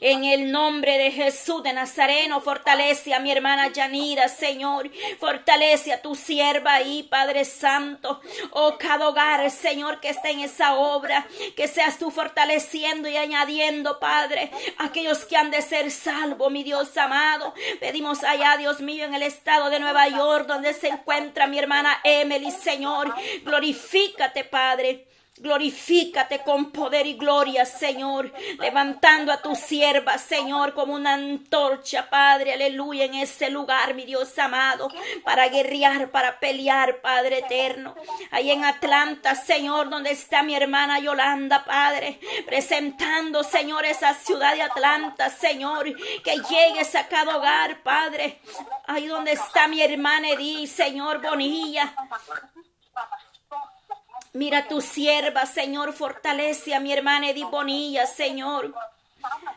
En 0.00 0.24
el 0.24 0.50
nombre 0.50 0.96
de 0.96 1.10
Jesús 1.10 1.62
de 1.62 1.74
Nazareno, 1.74 2.40
fortalece 2.40 3.12
a 3.12 3.20
mi 3.20 3.30
hermana 3.30 3.68
Yanira, 3.68 4.28
Señor. 4.28 4.90
Fortalece 5.18 5.92
a 5.92 6.00
tu 6.00 6.14
sierva 6.14 6.74
ahí, 6.74 7.02
Padre 7.02 7.44
Santo. 7.44 8.20
Oh, 8.50 8.78
cada 8.78 9.08
hogar, 9.08 9.50
Señor, 9.50 10.00
que 10.00 10.08
está 10.08 10.30
en 10.30 10.40
esa 10.40 10.74
obra. 10.74 11.26
Que 11.54 11.68
seas 11.68 11.98
tú 11.98 12.10
fortaleciendo 12.10 13.08
y 13.08 13.16
añadiendo, 13.18 14.00
Padre, 14.00 14.50
aquellos 14.78 15.26
que 15.26 15.36
han 15.36 15.50
de 15.50 15.60
ser 15.60 15.90
salvos, 15.90 16.50
mi 16.50 16.62
Dios 16.62 16.96
amado. 16.96 17.52
Pedimos 17.78 18.24
allá, 18.24 18.56
Dios 18.56 18.80
mío, 18.80 19.04
en 19.04 19.14
el 19.14 19.22
estado 19.22 19.68
de 19.68 19.80
Nueva 19.80 20.08
York, 20.08 20.46
donde 20.46 20.72
se 20.72 20.88
encuentra 20.88 21.46
mi 21.46 21.58
hermana 21.58 22.00
Emily, 22.04 22.50
Señor. 22.50 23.14
Glorifícate, 23.44 24.44
Padre. 24.44 25.06
Glorifícate 25.40 26.40
con 26.40 26.70
poder 26.70 27.06
y 27.06 27.14
gloria, 27.14 27.64
Señor, 27.64 28.30
levantando 28.58 29.32
a 29.32 29.40
tu 29.40 29.54
sierva, 29.54 30.18
Señor, 30.18 30.74
como 30.74 30.92
una 30.92 31.14
antorcha, 31.14 32.10
Padre, 32.10 32.52
aleluya, 32.52 33.06
en 33.06 33.14
ese 33.14 33.48
lugar, 33.48 33.94
mi 33.94 34.04
Dios 34.04 34.38
amado, 34.38 34.90
para 35.24 35.48
guerrear, 35.48 36.10
para 36.10 36.38
pelear, 36.38 37.00
Padre 37.00 37.38
eterno. 37.38 37.94
Ahí 38.30 38.50
en 38.50 38.66
Atlanta, 38.66 39.34
Señor, 39.34 39.88
donde 39.88 40.10
está 40.10 40.42
mi 40.42 40.54
hermana 40.54 40.98
Yolanda, 40.98 41.64
Padre, 41.64 42.20
presentando, 42.44 43.42
Señor, 43.42 43.86
esa 43.86 44.12
ciudad 44.12 44.54
de 44.54 44.60
Atlanta, 44.60 45.30
Señor, 45.30 45.86
que 46.22 46.36
llegues 46.50 46.94
a 46.94 47.08
cada 47.08 47.38
hogar, 47.38 47.82
Padre. 47.82 48.42
Ahí 48.86 49.06
donde 49.06 49.32
está 49.32 49.68
mi 49.68 49.80
hermana 49.80 50.28
Edith, 50.32 50.68
Señor 50.68 51.22
Bonilla. 51.22 51.94
Mira 54.32 54.68
tu 54.68 54.80
sierva, 54.80 55.44
Señor, 55.44 55.92
fortalece 55.92 56.74
a 56.74 56.80
mi 56.80 56.92
hermana 56.92 57.30
Edith 57.30 57.50
Bonilla, 57.50 58.06
Señor. 58.06 58.72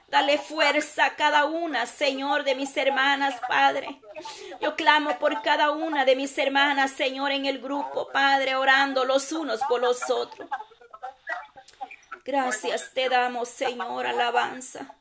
Dale 0.07 0.37
fuerza 0.37 1.05
a 1.05 1.15
cada 1.15 1.45
una, 1.45 1.85
Señor, 1.85 2.43
de 2.43 2.55
mis 2.55 2.75
hermanas, 2.75 3.39
Padre. 3.47 4.01
Yo 4.61 4.75
clamo 4.75 5.17
por 5.19 5.41
cada 5.41 5.71
una 5.71 6.05
de 6.05 6.15
mis 6.15 6.37
hermanas, 6.37 6.91
Señor, 6.91 7.31
en 7.31 7.45
el 7.45 7.59
grupo, 7.59 8.09
Padre, 8.11 8.55
orando 8.55 9.05
los 9.05 9.31
unos 9.31 9.61
por 9.69 9.81
los 9.81 10.09
otros. 10.09 10.49
Gracias 12.25 12.91
te 12.93 13.09
damos, 13.09 13.49
Señor, 13.49 14.07
alabanza. 14.07 14.95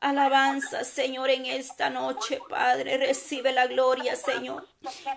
Alabanza, 0.00 0.82
Señor, 0.84 1.28
en 1.28 1.44
esta 1.44 1.90
noche, 1.90 2.40
Padre. 2.48 2.96
Recibe 2.96 3.52
la 3.52 3.66
gloria, 3.66 4.16
Señor. 4.16 4.66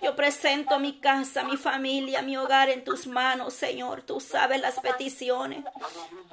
Yo 0.02 0.14
presento 0.14 0.78
mi 0.78 1.00
casa, 1.00 1.46
mi 1.46 1.56
familia, 1.56 2.22
mi 2.22 2.36
hogar 2.36 2.70
en 2.70 2.84
tus 2.84 3.08
manos, 3.08 3.54
Señor. 3.54 4.02
Tú 4.02 4.20
sabes 4.20 4.60
las 4.60 4.82
peticiones. 4.82 5.64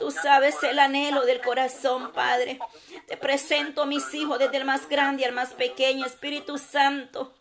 Tú 0.01 0.11
sabes 0.11 0.57
el 0.65 0.81
anhelo 0.81 1.25
del 1.27 1.41
corazón, 1.41 2.11
Padre. 2.13 2.59
Te 3.07 3.17
presento 3.17 3.83
a 3.83 3.87
mis 3.87 4.13
hijos, 4.15 4.41
desde 4.41 4.57
el 4.57 4.65
más 4.65 4.89
grande 4.89 5.25
al 5.25 5.33
más 5.33 5.53
pequeño, 5.53 6.05
Espíritu 6.05 6.59
Santo. 6.59 7.33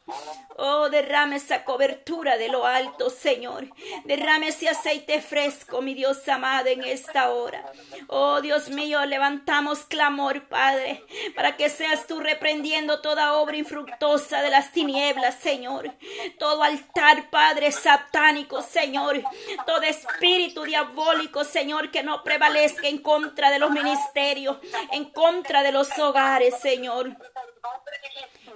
Oh, 0.58 0.89
derrame 0.89 1.38
esa 1.38 1.63
cobertura 1.63 2.38
de 2.38 2.50
lo 2.50 2.66
alto, 2.66 3.10
Señor. 3.10 3.68
Derrame 4.04 4.50
ese 4.50 4.68
aceite 4.68 5.22
fresco, 5.22 5.82
mi 5.82 5.94
Dios 5.94 6.28
amado, 6.28 6.68
en 6.68 6.84
esta 6.84 7.30
hora. 7.32 7.63
Oh, 8.08 8.42
Dios 8.42 8.70
mío, 8.70 9.06
levantamos 9.06 9.80
clamor, 9.86 10.48
Padre, 10.50 11.04
para 11.34 11.56
que 11.56 11.70
seas 11.70 12.08
tú 12.08 12.20
reprendiendo 12.20 13.00
toda 13.00 13.36
obra 13.36 13.56
infructuosa 13.56 14.42
de 14.42 14.50
las 14.50 14.74
tinieblas, 14.74 15.36
Señor. 15.36 15.94
Todo 16.38 16.63
altar, 16.63 17.30
Padre, 17.30 17.72
satánico, 17.72 18.62
Señor. 18.62 19.24
Todo 19.66 19.84
espíritu 19.84 20.63
diabólico, 20.63 21.45
Señor, 21.45 21.89
que 21.89 22.04
no 22.04 22.24
prevalezca 22.24 22.88
en 22.88 22.98
contra 22.98 23.50
de 23.50 23.60
los 23.60 23.72
ministerios, 23.72 24.58
en 24.91 25.06
contra 25.06 25.63
de 25.63 25.72
los 25.72 25.98
hogares, 25.98 26.60
Señor. 26.60 27.15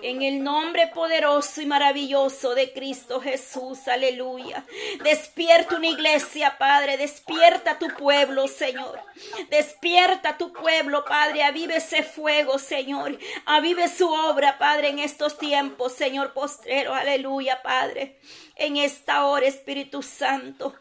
En 0.04 0.22
el 0.22 0.44
nombre 0.44 0.88
poderoso 0.88 1.62
y 1.62 1.66
maravilloso 1.66 2.56
de 2.56 2.74
Cristo 2.74 3.22
Jesús, 3.22 3.88
aleluya. 3.88 4.66
Despierta 5.02 5.78
una 5.78 5.88
iglesia, 5.88 6.58
Padre, 6.58 6.98
despierta 6.98 7.80
tu 7.80 7.88
pueblo, 7.88 8.50
Señor. 8.50 9.00
Despierta 9.50 10.38
tu 10.38 10.52
pueblo, 10.52 11.06
Padre, 11.06 11.44
avive 11.44 11.78
ese 11.78 12.04
fuego, 12.04 12.60
Señor. 12.60 13.18
Avive 13.46 13.88
su 13.88 14.10
obra, 14.10 14.58
Padre, 14.58 14.90
en 14.90 15.00
estos 15.00 15.38
tiempos, 15.38 15.94
Señor 15.94 16.34
postrero, 16.34 16.94
aleluya, 16.94 17.62
Padre. 17.62 18.20
En 18.58 18.76
esta 18.76 19.26
hora, 19.26 19.46
Espíritu 19.46 20.04
Santo, 20.04 20.76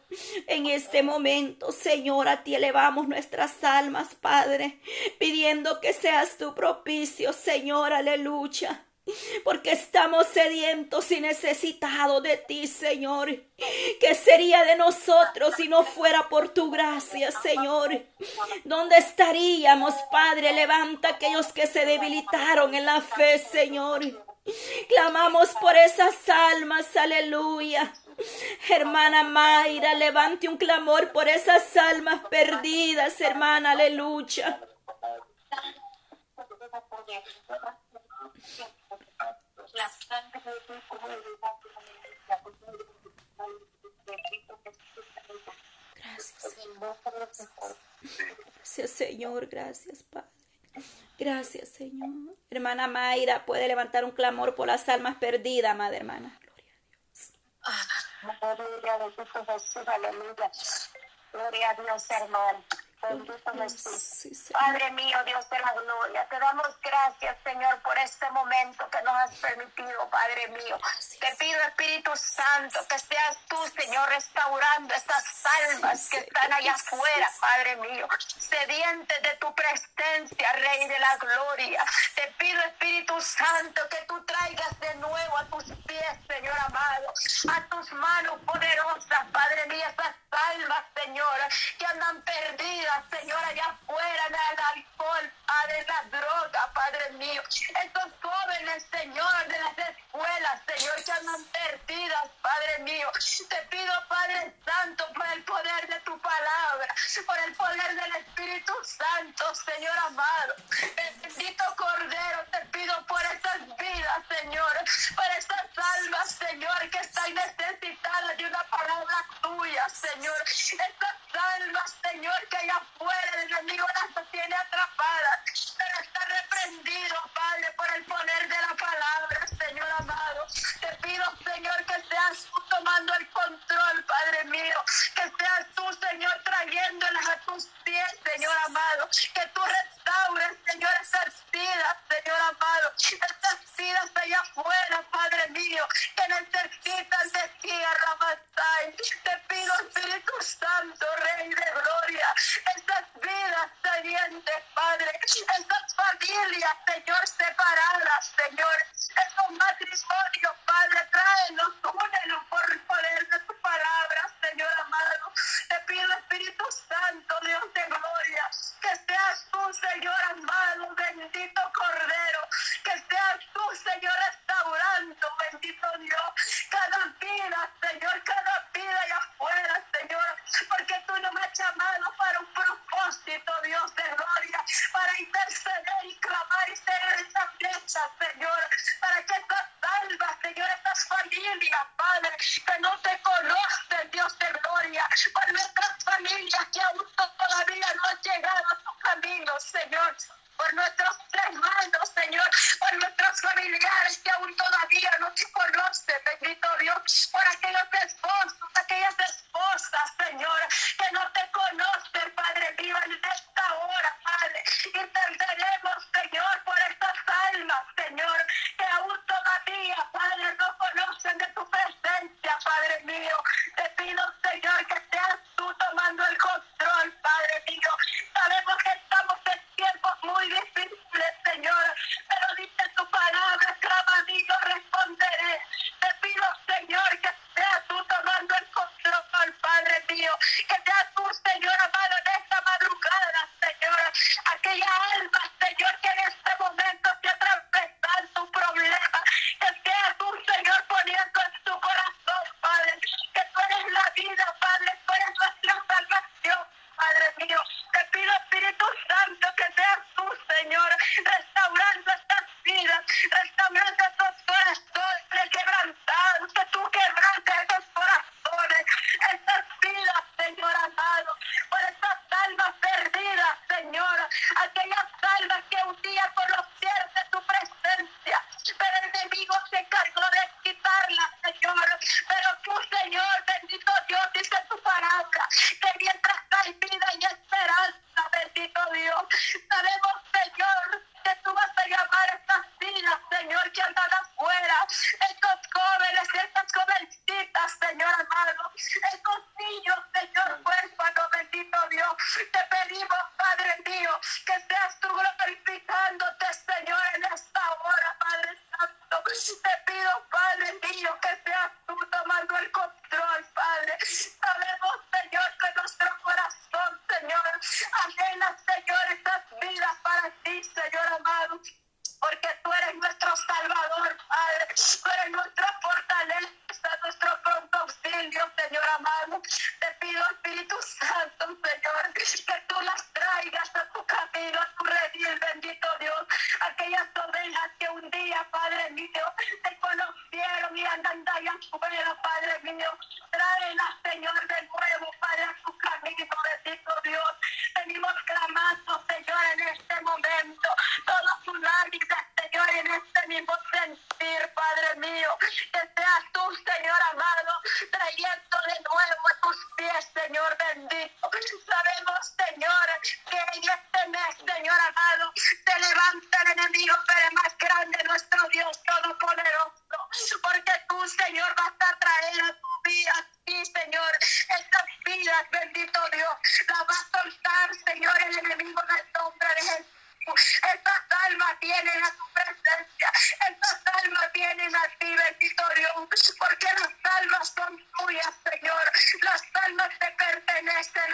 en 0.48 0.66
este 0.66 1.04
momento, 1.04 1.70
Señor, 1.70 2.26
a 2.26 2.42
ti 2.42 2.56
elevamos 2.56 3.06
nuestras 3.06 3.62
almas, 3.62 4.16
Padre, 4.16 4.80
pidiendo 5.20 5.80
que 5.80 5.92
seas 5.92 6.38
tu 6.38 6.56
propicio, 6.56 7.32
Señor, 7.32 7.92
aleluya 7.92 8.85
porque 9.44 9.72
estamos 9.72 10.26
sedientos 10.28 11.10
y 11.10 11.20
necesitados 11.20 12.22
de 12.22 12.36
ti, 12.36 12.66
Señor. 12.66 13.28
¿Qué 14.00 14.14
sería 14.14 14.64
de 14.64 14.76
nosotros 14.76 15.54
si 15.56 15.68
no 15.68 15.84
fuera 15.84 16.28
por 16.28 16.48
tu 16.50 16.70
gracia, 16.70 17.30
Señor? 17.30 18.02
¿Dónde 18.64 18.96
estaríamos, 18.96 19.94
Padre? 20.10 20.52
Levanta 20.52 21.08
a 21.08 21.12
aquellos 21.12 21.52
que 21.52 21.66
se 21.66 21.84
debilitaron 21.84 22.74
en 22.74 22.86
la 22.86 23.00
fe, 23.00 23.38
Señor. 23.38 24.02
Clamamos 24.88 25.50
por 25.60 25.76
esas 25.76 26.28
almas, 26.28 26.96
aleluya. 26.96 27.92
Hermana 28.68 29.22
Mayra, 29.22 29.94
levante 29.94 30.48
un 30.48 30.56
clamor 30.56 31.12
por 31.12 31.28
esas 31.28 31.76
almas 31.76 32.20
perdidas, 32.28 33.20
hermana, 33.20 33.72
aleluya. 33.72 34.60
Gracias. 45.94 46.52
Señor. 48.90 49.46
Gracias, 49.46 50.02
Padre. 50.05 50.28
Gracias, 51.18 51.68
Señor. 51.68 52.35
Hermana 52.50 52.88
Mayra, 52.88 53.44
puede 53.46 53.68
levantar 53.68 54.05
un 54.05 54.11
clamor 54.11 54.55
por 54.55 54.66
las 54.66 54.88
almas 54.88 55.16
perdidas, 55.16 55.76
madre 55.76 55.98
hermana. 55.98 56.38
Gloria 58.22 58.90
a 58.94 58.98
Dios. 60.35 60.90
Gloria 61.33 61.70
a 61.70 61.74
Dios, 61.74 62.11
hermano. 62.11 62.64
Padre 64.52 64.90
mío, 64.92 65.18
Dios 65.24 65.50
de 65.50 65.58
la 65.58 65.72
gloria, 65.72 66.24
te 66.28 66.38
damos 66.38 66.80
gracias, 66.80 67.36
Señor, 67.42 67.82
por 67.82 67.98
este 67.98 68.30
momento 68.30 68.88
que 68.90 69.02
nos 69.02 69.14
has 69.14 69.34
permitido, 69.38 70.08
Padre 70.08 70.48
mío. 70.48 70.78
Te 71.20 71.34
pido, 71.36 71.60
Espíritu 71.62 72.12
Santo, 72.14 72.78
que 72.88 72.98
seas 73.00 73.38
tú, 73.48 73.56
Señor, 73.76 74.08
restaurando 74.08 74.94
estas 74.94 75.24
almas 75.44 76.08
que 76.10 76.18
están 76.18 76.52
allá 76.52 76.74
afuera, 76.74 77.28
Padre 77.40 77.76
mío, 77.76 78.08
sedientes 78.38 79.22
de 79.22 79.36
tu 79.40 79.52
presencia, 79.52 80.52
Rey 80.52 80.86
de 80.86 80.98
la 81.00 81.16
gloria. 81.16 81.84
Te 82.14 82.32
pido, 82.38 82.60
Espíritu 82.62 83.20
Santo, 83.20 83.82
que 83.88 84.04
tú 84.06 84.24
traigas 84.24 84.78
de 84.78 84.94
nuevo 84.96 85.38
a 85.38 85.44
tus 85.46 85.64
pies, 85.64 86.18
Señor 86.28 86.56
amado, 86.66 87.12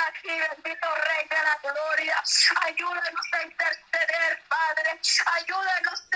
aquí, 0.07 0.29
bendito 0.29 0.87
Rey 0.95 1.29
de 1.29 1.43
la 1.43 1.59
Gloria. 1.63 2.23
Ayúdanos 2.63 3.27
a 3.33 3.43
interceder, 3.43 4.43
Padre. 4.49 5.01
Ayúdanos, 5.35 6.08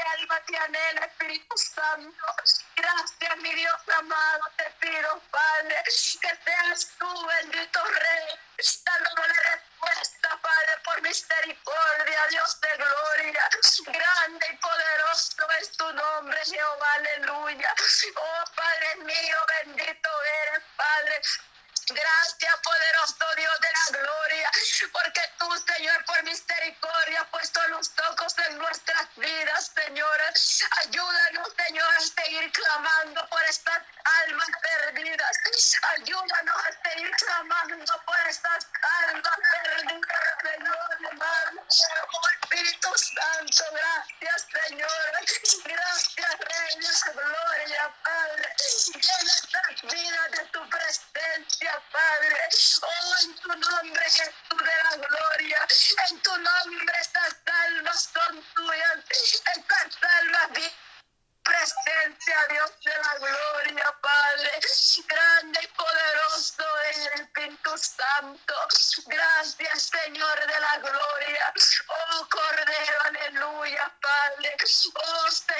alma 0.00 0.40
te 0.46 0.56
anhela, 0.56 1.06
Espíritu 1.06 1.56
Santo. 1.56 2.26
Gracias, 2.76 3.36
mi 3.38 3.54
Dios 3.54 3.80
amado, 3.98 4.44
te 4.56 4.64
pido, 4.80 5.20
Padre, 5.30 5.82
que 5.84 6.38
seas 6.44 6.88
tú, 6.98 7.26
bendito 7.26 7.84
Rey, 7.84 8.38
dándole 8.84 9.34
respuesta, 9.34 10.38
Padre, 10.42 10.76
por 10.84 11.02
misericordia, 11.02 12.26
Dios 12.30 12.60
de 12.60 12.76
gloria. 12.76 13.48
Grande 13.86 14.46
y 14.52 14.56
poderoso 14.56 15.50
es 15.60 15.72
tu 15.76 15.92
nombre, 15.92 16.38
Jehová, 16.44 16.92
aleluya. 16.94 17.74
Oh, 18.16 18.44
Padre 18.56 18.96
mío, 19.04 19.36
bendito 19.64 20.08
eres, 20.42 20.62
Padre. 20.76 21.22
Gracias, 21.94 22.54
poderoso 22.62 23.26
Dios 23.36 23.60
de 23.60 23.68
la 23.68 23.98
gloria, 23.98 24.50
porque 24.92 25.20
tú, 25.38 25.48
Señor, 25.74 26.04
por 26.06 26.22
misericordia, 26.22 27.20
has 27.20 27.28
puesto 27.28 27.68
los 27.68 27.90
ojos 28.10 28.34
en 28.48 28.58
nuestras 28.58 29.08
vidas, 29.16 29.72
Señor. 29.74 30.20
Ayúdanos, 30.82 31.48
Señor, 31.66 31.94
a 31.94 32.00
seguir 32.00 32.50
clamando 32.52 33.28
por 33.28 33.42
estas 33.44 33.82
almas 34.24 34.48
perdidas. 34.62 35.36
Ayúdanos 35.96 36.56
a 36.56 36.81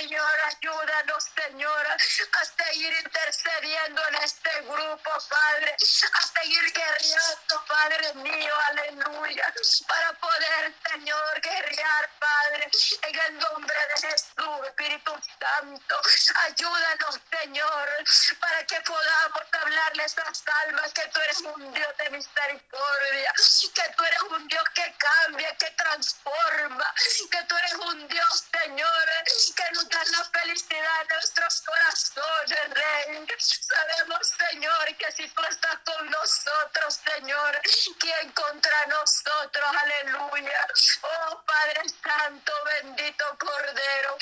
Señor, 0.02 0.40
ayúdanos, 0.46 1.24
Señor, 1.36 1.86
a 1.86 2.44
seguir 2.44 2.92
intercediendo 3.04 4.02
en 4.08 4.14
este 4.16 4.50
grupo, 4.62 5.10
Padre. 5.30 5.76
A 5.76 6.40
seguir 6.40 6.72
guerreando, 6.72 7.64
Padre 7.68 8.14
mío, 8.14 8.54
aleluya. 8.70 9.54
Para 9.86 10.12
poder, 10.14 10.74
Señor, 10.90 11.40
guerrear, 11.40 12.10
Padre, 12.18 12.68
en 13.02 13.20
el 13.20 13.38
nombre 13.38 13.76
de 13.94 14.08
Jesús, 14.08 14.66
Espíritu 14.66 15.12
Santo. 15.38 16.00
Ayúdanos, 16.46 17.20
Señor, 17.40 17.88
para 18.40 18.66
que 18.66 18.80
podamos 18.80 19.42
hablarle 19.52 20.02
a 20.02 20.06
esas 20.06 20.42
almas 20.64 20.92
que 20.94 21.06
tú 21.14 21.20
eres 21.20 21.40
un 21.42 21.72
Dios 21.74 21.96
de 21.98 22.10
misericordia, 22.10 23.32
que 23.72 23.94
tú 23.96 24.04
eres 24.04 24.22
un 24.22 24.48
Dios 24.48 24.64
que 24.74 24.94
cambia, 24.98 25.56
que 25.58 25.70
transforma, 25.70 26.92
que 27.30 27.42
tú 27.44 27.56
eres 27.56 27.74
un 27.74 28.08
Dios, 28.08 28.44
Señor, 28.52 29.08
que 29.54 29.70
nos 29.74 29.91
la 29.92 30.24
felicidad 30.24 31.06
de 31.08 31.14
nuestros 31.14 31.62
corazones, 31.62 32.70
Rey. 32.70 33.26
Sabemos, 33.38 34.32
Señor, 34.50 34.96
que 34.96 35.12
si 35.12 35.28
tú 35.28 35.42
con 35.84 36.10
nosotros, 36.10 37.00
Señor, 37.04 37.60
¿quién 37.98 38.32
contra 38.32 38.86
nosotros? 38.86 39.66
Aleluya. 39.82 40.66
Oh 41.02 41.42
Padre 41.44 41.82
Santo, 42.02 42.52
bendito 42.64 43.24
Cordero. 43.38 44.16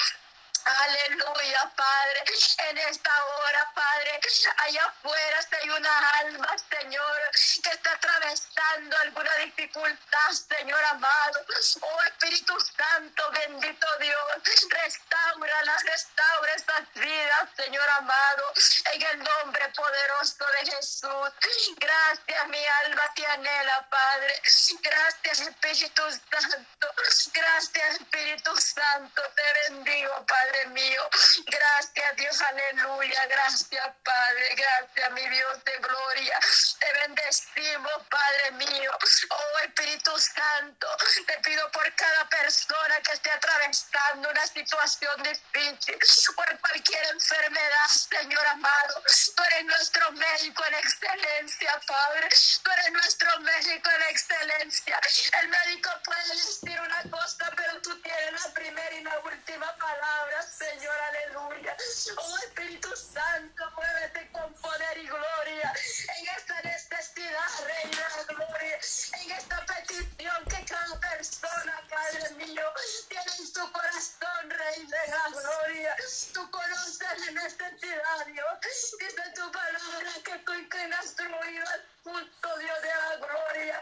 Aleluya, 0.64 1.73
Padre. 1.77 2.25
En 2.68 2.79
esta 2.79 3.25
hora, 3.25 3.70
Padre, 3.75 4.20
allá 4.59 4.85
afuera 4.85 5.40
hay 5.61 5.70
una 5.70 6.09
alma, 6.20 6.57
Señor, 6.70 7.20
que 7.62 7.70
está 7.70 7.92
atravesando 7.92 8.96
alguna 8.99 9.35
dificultad, 9.37 10.31
Señor 10.31 10.83
amado. 10.85 11.44
Oh 11.81 12.03
Espíritu 12.05 12.55
Santo, 12.61 13.31
bendito 13.33 13.87
Dios, 13.99 14.27
restaura, 14.70 15.62
restaura 15.85 16.55
estas 16.55 16.94
vidas, 16.94 17.49
Señor 17.57 17.88
amado, 17.99 18.53
en 18.92 19.03
el 19.03 19.18
nombre 19.18 19.68
poderoso 19.70 20.44
de 20.46 20.70
Jesús. 20.70 21.31
Gracias, 21.79 22.49
mi 22.49 22.64
alma 22.85 23.03
te 23.14 23.27
anhela, 23.27 23.87
Padre. 23.90 24.42
Gracias, 24.83 25.40
Espíritu 25.40 26.03
Santo. 26.11 26.87
Gracias, 27.33 28.01
Espíritu 28.01 28.57
Santo. 28.57 29.23
Te 29.35 29.70
bendigo, 29.70 30.27
Padre. 30.27 30.50
Padre 30.51 30.67
mío. 30.71 31.03
Gracias, 31.47 32.00
Dios, 32.16 32.40
aleluya. 32.40 33.27
Gracias, 33.27 33.94
Padre. 34.05 34.55
Gracias, 34.57 35.12
mi 35.12 35.29
Dios 35.29 35.64
de 35.64 35.77
gloria. 35.79 36.40
Te 36.79 36.92
bendecimos, 37.01 37.92
Padre 38.09 38.51
mío. 38.53 38.90
Oh 39.31 39.59
Espíritu 39.64 40.18
Santo, 40.18 40.87
te 41.27 41.38
pido 41.38 41.70
por 41.70 41.94
cada 41.94 42.29
persona 42.29 43.01
que 43.03 43.12
esté 43.12 43.31
atravesando 43.31 44.29
una 44.29 44.46
situación 44.46 45.23
difícil, 45.23 45.99
por 46.35 46.61
cualquier 46.61 47.05
enfermedad, 47.07 47.88
Señor 47.88 48.46
amado. 48.46 49.03
Tú 49.37 49.42
eres 49.44 49.64
nuestro 49.64 50.12
médico 50.12 50.64
en 50.66 50.75
excelencia, 50.75 51.81
Padre. 51.87 52.29
Tú 52.62 52.70
eres 52.73 52.92
nuestro 52.92 53.40
médico 53.40 53.90
en 53.90 54.03
excelencia. 54.03 55.01
El 55.40 55.49
médico 55.49 55.90
puede 56.05 56.29
decir 56.29 56.81
una 56.81 57.03
cosa, 57.11 57.51
pero 57.57 57.81
tú 57.83 58.01
tienes 58.03 58.44
la 58.44 58.53
primera 58.53 58.94
y 58.94 59.03
la 59.03 59.18
última 59.20 59.77
palabra. 59.77 60.42
Señor, 60.42 60.99
aleluya. 60.99 61.77
Oh 62.01 62.37
Espíritu 62.39 62.89
Santo, 62.97 63.63
muévete 63.77 64.33
con 64.33 64.55
poder 64.55 64.97
y 64.97 65.07
gloria 65.07 65.75
en 66.17 66.29
esta 66.35 66.63
necesidad, 66.63 67.51
Rey 67.67 67.91
de 67.91 68.35
gloria, 68.35 68.79
en 69.21 69.31
esta 69.33 69.67
petición 69.67 70.45
que 70.47 70.65
cada 70.65 70.99
persona, 70.99 71.83
Padre 71.91 72.31
mío, 72.37 72.73
tiene 73.07 73.33
en 73.39 73.47
su 73.47 73.73
corazón, 73.73 74.49
Rey 74.49 74.87
de 74.87 75.13
la 75.13 75.29
gloria. 75.29 75.97
Tú 76.33 76.51
conoces 76.51 77.19
la 77.19 77.43
necesidad, 77.43 78.27
Dios. 78.27 78.97
Dice 78.99 79.23
tu 79.35 79.53
palabra 79.53 80.11
que 80.25 80.39
tú 80.39 80.55
inclinas 80.55 81.15
tu 81.17 81.23
oído 81.25 81.69
al 81.69 81.85
justo 82.03 82.59
Dios 82.59 82.83
de 82.83 82.89
la 82.89 83.17
gloria. 83.17 83.81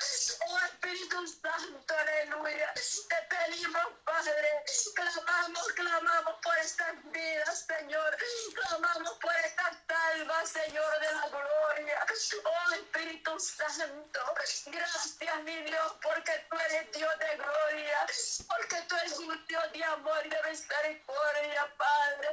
Oh 0.49 0.59
Espíritu 0.67 1.27
Santo, 1.27 1.95
aleluya. 1.97 2.75
Te 2.75 3.17
pedimos, 3.31 3.87
Padre, 4.05 4.65
clamamos, 4.95 5.73
clamamos 5.75 6.35
por 6.43 6.59
estas 6.59 6.95
vidas, 7.13 7.67
Señor. 7.67 8.08
Clamamos 8.55 9.13
por 9.19 9.35
estas 9.37 9.77
almas, 9.89 10.49
Señor 10.49 11.01
de 11.01 11.13
la 11.13 11.29
gloria. 11.29 12.07
Oh 12.45 12.73
Espíritu 12.73 13.39
Santo, 13.39 14.21
gracias, 14.67 15.43
mi 15.45 15.63
Dios, 15.63 15.93
porque 16.03 16.47
tú 16.51 16.57
eres 16.59 16.93
Dios 16.93 17.19
de 17.19 17.37
gloria, 17.37 18.07
porque 18.49 18.83
tú 18.89 18.97
eres 18.97 19.19
un 19.19 19.47
Dios 19.47 19.73
de 19.73 19.85
amor 19.85 20.27
y 20.27 20.29
de 20.29 20.43
misericordia, 20.51 21.75
Padre. 21.77 22.29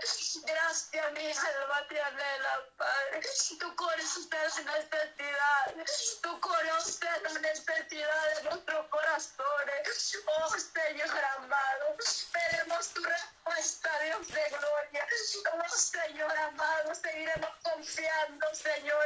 Gracias, 0.45 1.11
mi 1.13 1.31
alma 1.31 1.87
te 1.87 2.01
anhela, 2.01 2.65
Padre. 2.77 3.21
Tú 3.59 3.75
conoces 3.75 4.65
la 4.65 4.73
necesidad, 4.73 5.75
tú 6.21 6.39
conoces 6.39 6.99
la 7.23 7.39
necesidad 7.39 8.35
de 8.35 8.43
nuestros 8.43 8.87
corazones. 8.87 10.17
Oh 10.27 10.49
Señor 10.49 11.25
amado, 11.37 11.97
veremos 12.33 12.87
tu 12.89 13.03
respuesta, 13.03 13.34
Dios 13.45 14.27
de 14.27 14.49
gloria. 14.49 15.07
Oh 15.53 15.69
Señor 15.69 16.37
amado, 16.37 16.95
seguiremos 16.95 17.49
confiando, 17.61 18.55
Señor, 18.55 19.05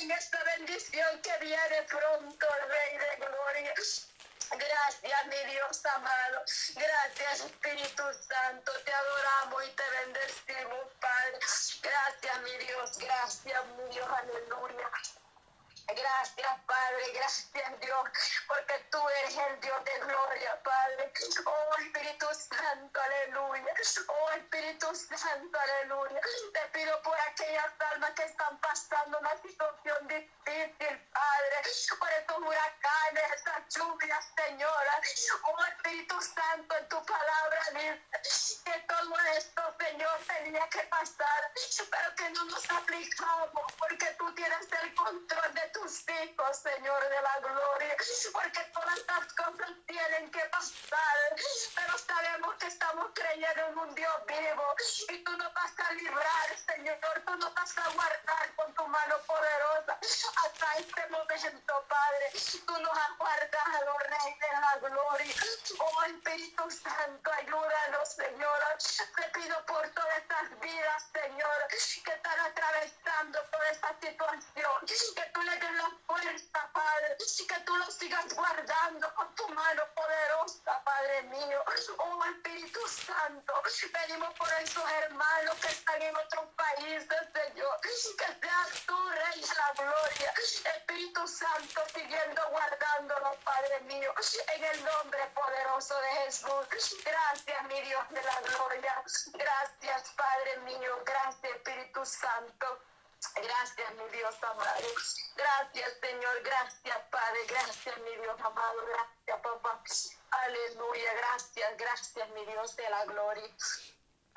en 0.00 0.10
esta 0.10 0.42
bendición 0.44 1.20
que 1.22 1.36
viene 1.38 1.82
pronto, 1.88 2.46
Rey 2.68 2.98
de 2.98 3.16
gloria. 3.16 3.74
Gracias, 4.50 5.26
mi 5.26 5.52
Dios 5.52 5.86
amado. 5.86 6.42
Gracias, 6.74 7.40
Espíritu 7.40 8.02
Santo. 8.28 8.72
Te 8.84 8.92
adoramos 8.92 9.64
y 9.64 9.70
te 9.70 9.90
bendecimos, 9.90 10.86
Padre. 11.00 11.38
Gracias, 11.82 12.38
mi 12.42 12.58
Dios. 12.58 12.98
Gracias, 12.98 13.66
mi 13.76 13.94
Dios. 13.94 14.08
Aleluya. 14.08 14.90
Gracias, 15.94 16.60
Padre. 16.66 17.12
Gracias, 17.14 17.80
Dios. 17.80 18.04
Porque 18.46 18.78
tú 18.90 19.08
eres 19.08 19.30
es 19.30 19.38
el 19.38 19.60
Dios 19.60 19.84
de 19.84 19.98
gloria, 20.06 20.62
Padre. 20.62 21.12
Oh 21.46 21.78
Espíritu 21.78 22.26
Santo, 22.34 23.00
aleluya. 23.00 23.74
Oh 24.08 24.30
Espíritu 24.30 24.94
Santo, 24.94 25.58
aleluya. 25.58 26.20
Te 26.52 26.60
pido 26.72 27.02
por 27.02 27.18
aquellas 27.20 27.72
almas 27.92 28.10
que 28.12 28.24
están 28.24 28.58
pasando 28.58 29.18
una 29.18 29.36
situación 29.42 30.08
difícil, 30.08 31.08
Padre. 31.12 31.56
Por 31.98 32.10
estos 32.10 32.38
huracanes, 32.38 33.32
estas 33.36 33.74
lluvias, 33.74 34.24
Señora. 34.36 35.00
Oh 35.44 35.64
Espíritu 35.64 36.20
Santo, 36.20 36.76
en 36.76 36.88
tu 36.88 37.04
palabra 37.04 37.60
dice 37.72 38.60
que 38.64 38.78
todo 38.88 39.16
esto, 39.36 39.62
Señor, 39.78 40.20
tenía 40.26 40.68
que 40.68 40.82
pasar, 40.84 41.52
pero 41.90 42.14
que 42.16 42.30
no 42.30 42.44
nos 42.46 42.70
aplicamos, 42.70 43.72
porque 43.78 44.06
tú 44.18 44.34
tienes 44.34 44.68
el 44.82 44.94
control 44.94 45.54
de 45.54 45.68
tus 45.68 45.79
Señor 45.88 47.08
de 47.08 47.22
la 47.22 47.38
gloria, 47.40 47.96
porque 48.32 48.60
todas 48.74 48.98
estas 48.98 49.32
cosas 49.32 49.70
tienen 49.86 50.30
que 50.30 50.40
pasar, 50.50 51.36
pero 51.74 51.98
sabemos 51.98 52.54
que 52.56 52.66
estamos 52.66 53.06
creyendo 53.14 53.66
en 53.68 53.78
un 53.78 53.94
Dios 53.94 54.14
vivo 54.26 54.74
y 55.08 55.24
tú 55.24 55.36
nos 55.38 55.54
vas 55.54 55.72
a 55.78 55.92
librar, 55.92 56.58
Señor, 56.66 57.22
tú 57.24 57.36
nos 57.36 57.54
vas 57.54 57.78
a 57.78 57.88
guardar 57.90 58.29
mano 59.00 59.16
poderosa 59.26 59.98
hasta 60.44 60.66
este 60.78 61.06
momento, 61.08 61.86
Padre. 61.88 62.26
Tú 62.66 62.78
nos 62.80 62.92
has 62.92 63.16
guardado, 63.18 63.98
Rey 63.98 64.30
de 64.40 64.50
la 64.60 64.88
gloria. 64.88 65.34
Oh 65.78 66.02
Espíritu 66.04 66.70
Santo, 66.70 67.32
ayúdanos, 67.32 68.08
Señor. 68.08 68.60
Te 69.16 69.40
pido 69.40 69.56
por 69.66 69.88
todas 69.90 70.18
estas 70.18 70.60
vidas, 70.60 71.02
Señor, 71.12 71.58
que 71.68 72.12
están 72.12 72.40
atravesando 72.40 73.38
toda 73.50 73.68
esta 73.70 73.88
situación. 74.00 74.76
Que 75.16 75.24
tú 75.32 75.40
le 75.42 75.56
des 75.56 75.72
la 75.72 75.90
fuerza, 76.06 76.49
Padre. 77.20 77.46
Que 77.46 77.60
tú 77.64 77.76
los 77.76 77.94
sigas 77.94 78.34
guardando 78.34 79.14
con 79.14 79.34
tu 79.34 79.48
mano 79.48 79.82
poderosa, 79.94 80.82
Padre 80.84 81.22
mío. 81.24 81.64
Oh 81.98 82.24
Espíritu 82.24 82.80
Santo, 82.88 83.52
venimos 83.92 84.32
por 84.34 84.48
esos 84.62 84.90
hermanos 84.90 85.54
que 85.60 85.68
están 85.68 86.00
en 86.02 86.16
otros 86.16 86.46
países, 86.56 87.20
Señor. 87.32 87.80
Que 87.82 87.88
seas 87.90 88.86
tú, 88.86 88.96
Rey 89.10 89.40
de 89.40 89.54
la 89.54 89.72
gloria. 89.76 90.34
Espíritu 90.76 91.26
Santo, 91.26 91.82
siguiendo 91.92 92.42
guardándolos, 92.50 93.36
Padre 93.44 93.80
mío. 93.80 94.14
En 94.56 94.64
el 94.64 94.84
nombre 94.84 95.26
poderoso 95.34 95.94
de 96.00 96.08
Jesús. 96.24 96.96
Gracias, 97.04 97.62
mi 97.64 97.80
Dios 97.82 98.08
de 98.10 98.22
la 98.22 98.40
gloria. 98.40 99.04
Gracias, 99.34 100.10
Padre 100.16 100.56
mío. 100.58 101.02
Gracias, 101.04 101.52
Espíritu 101.52 102.04
Santo. 102.06 102.89
Gracias, 103.36 103.94
mi 103.94 104.08
Dios 104.16 104.34
amado. 104.42 104.88
Gracias, 105.36 105.92
Señor. 106.00 106.42
Gracias, 106.42 106.98
Padre. 107.10 107.38
Gracias, 107.48 107.98
mi 107.98 108.16
Dios 108.16 108.40
amado. 108.40 108.86
Gracias, 108.86 109.40
papá. 109.42 109.82
Aleluya. 110.30 111.14
Gracias, 111.14 111.76
gracias, 111.76 112.28
mi 112.30 112.44
Dios 112.46 112.76
de 112.76 112.90
la 112.90 113.04
gloria. 113.04 113.50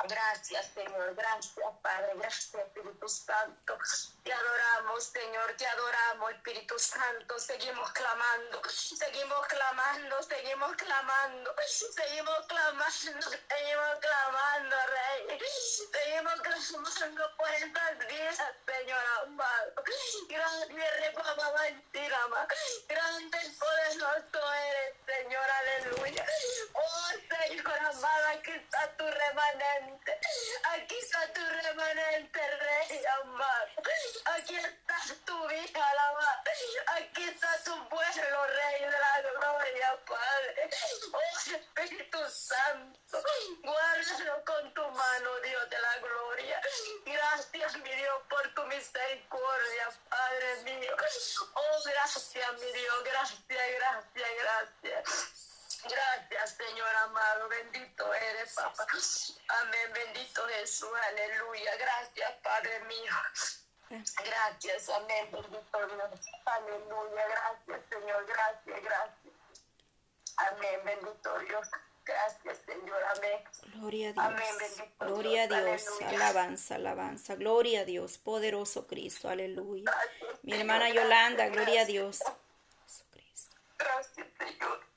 Gracias, 0.06 0.72
Señor. 0.74 1.16
Gracias, 1.16 1.66
Padre. 1.82 2.14
Gracias, 2.16 2.54
Espíritu 2.54 3.08
Santo. 3.08 3.78
Te 4.24 4.34
adoramos, 4.34 5.04
Señor. 5.06 5.54
Te 5.58 5.66
adoramos, 5.68 6.32
Espíritu 6.32 6.78
Santo. 6.78 7.40
Seguimos 7.40 7.92
clamando. 7.92 8.62
Seguimos 8.70 9.48
clamando. 9.48 10.24
Seguimos 10.24 10.76
clamando. 10.76 11.56
Seguimos 11.68 12.46
clamando. 12.48 12.84
Seguimos 12.90 14.00
clamando, 14.02 14.76
Rey. 14.88 15.40
Seguimos 15.92 16.42
clamando 16.42 17.36
por 17.38 17.50
estas 17.52 17.98
vidas, 18.08 18.42
Señor 18.66 19.04
amado. 19.24 19.74
Grande, 20.28 20.90
Rey, 21.00 21.14
papá, 21.14 21.54
mentira, 21.62 22.28
más. 22.28 22.48
Grande 22.88 23.38
poderoso 23.60 24.54
eres, 24.54 24.96
Señor. 25.06 25.46
Aleluya. 25.60 26.23
Amado, 27.94 28.28
aquí 28.30 28.52
está 28.52 28.88
tu 28.98 29.06
remanente. 29.06 30.20
Aquí 30.72 30.96
está 30.98 31.32
tu 31.34 31.42
remanente, 31.46 32.40
Rey 32.40 33.06
amado. 33.22 33.68
Aquí 34.36 34.56
está 34.56 34.96
tu 35.26 35.52
hija, 35.52 35.90
alabada. 35.92 36.44
Aquí 36.98 37.24
está 37.24 37.64
tu 37.64 37.90
pueblo, 37.90 38.48
Rey 38.48 38.82
de 38.82 38.92
la 38.92 39.22
gloria, 39.22 40.00
Padre. 40.06 40.70
Oh 41.14 41.34
Espíritu 41.54 42.18
Santo, 42.30 43.24
guárdalo 43.62 44.44
con 44.46 44.74
tu 44.74 44.82
mano, 44.82 45.40
Dios 45.42 45.70
de 45.70 45.80
la 45.80 45.98
gloria. 46.00 46.62
Gracias, 47.06 47.76
mi 47.78 47.96
Dios, 47.96 48.22
por 48.28 48.54
tu 48.56 48.64
misericordia, 48.66 49.90
Padre 50.10 50.56
mío. 50.64 50.96
Oh, 51.54 51.84
gracias, 51.86 52.54
mi 52.54 52.72
Dios. 52.72 53.04
Gracias, 53.04 53.40
gracias, 53.48 54.30
gracias. 54.40 55.53
Gracias, 55.90 56.58
Señor 56.58 56.96
amado. 57.04 57.50
Bendito 57.50 58.14
eres, 58.14 58.54
papá. 58.54 58.88
Amén. 59.62 59.94
Bendito 59.94 60.42
Jesús. 60.60 60.90
Aleluya. 61.10 61.76
Gracias, 61.78 62.32
Padre 62.44 62.80
mío. 62.82 63.14
Gracias, 63.90 64.90
amén. 64.90 65.30
Bendito 65.32 65.88
Dios. 65.88 66.20
Aleluya. 66.46 67.28
Gracias, 67.28 67.82
Señor. 67.90 68.26
Gracias, 68.26 68.84
gracias. 68.84 69.34
Amén. 70.38 70.82
Bendito 70.86 71.40
Dios. 71.40 71.68
Gracias, 72.06 72.58
Señor. 72.66 73.04
Amén. 73.16 73.44
Gloria 73.76 74.10
a 74.10 74.14
Dios. 74.14 74.26
Amén. 74.26 74.58
Bendito 74.60 75.06
Gloria 75.06 75.44
a 75.44 75.48
Dios. 75.48 75.66
Dios. 75.66 76.02
Aleluya. 76.02 76.10
Alabanza, 76.26 76.76
alabanza. 76.76 77.36
Gloria 77.36 77.82
a 77.82 77.86
Dios. 77.86 78.18
Poderoso 78.18 78.88
Cristo. 78.88 79.30
Aleluya. 79.30 79.84
Gracias, 79.92 80.44
Mi 80.44 80.52
Señor. 80.52 80.60
hermana 80.62 80.86
Gracias, 80.86 81.04
Yolanda, 81.04 81.48
gloria 81.50 81.82
a. 81.82 81.86
Dios. 81.86 82.20
Gracias, 83.78 84.28
Señor. 84.38 84.93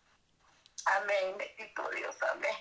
Amén. 0.87 1.37
Bendito 1.38 1.88
Dios. 1.90 2.16
Amén. 2.22 2.57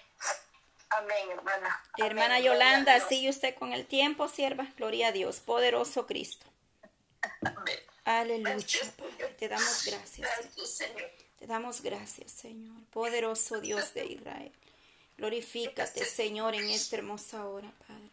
Amén, 0.89 1.31
hermana. 1.31 1.83
Hermana 1.97 2.35
Amén. 2.35 2.43
Yolanda, 2.43 2.99
sigue 3.07 3.29
usted 3.29 3.55
con 3.55 3.73
el 3.73 3.85
tiempo, 3.85 4.27
sierva. 4.27 4.67
Gloria 4.77 5.07
a 5.07 5.11
Dios. 5.11 5.39
Poderoso 5.39 6.05
Cristo. 6.05 6.45
Amén. 7.41 7.79
Aleluya. 8.03 8.53
Gracias. 8.53 8.93
Te 9.37 9.47
damos 9.47 9.85
gracias. 9.85 10.29
Gracias, 10.37 10.69
Señor. 10.69 11.11
Te 11.39 11.47
damos 11.47 11.81
gracias, 11.81 12.31
Señor. 12.31 12.83
Poderoso 12.91 13.59
Dios 13.59 13.93
de 13.93 14.05
Israel. 14.05 14.51
Glorifícate, 15.17 16.05
Señor, 16.05 16.55
en 16.55 16.69
esta 16.69 16.97
hermosa 16.97 17.45
hora, 17.45 17.71
Padre. 17.87 18.09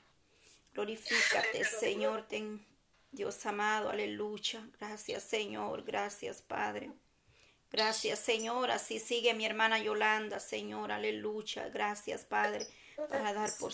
Glorifícate, 0.73 1.65
Señor, 1.65 2.27
ten 2.29 2.65
Dios 3.11 3.45
amado, 3.45 3.91
aleluya. 3.91 4.67
Gracias, 4.79 5.25
Señor. 5.25 5.83
Gracias, 5.85 6.41
Padre. 6.43 6.91
Gracias, 7.73 8.19
Señor. 8.19 8.71
Así 8.71 9.01
sigue 9.01 9.33
mi 9.33 9.47
hermana 9.47 9.79
Yolanda, 9.79 10.39
Señor. 10.41 10.93
Aleluya. 10.93 11.69
Gracias, 11.71 12.23
Padre, 12.23 12.67
para 13.09 13.33
dar 13.33 13.51
por. 13.59 13.73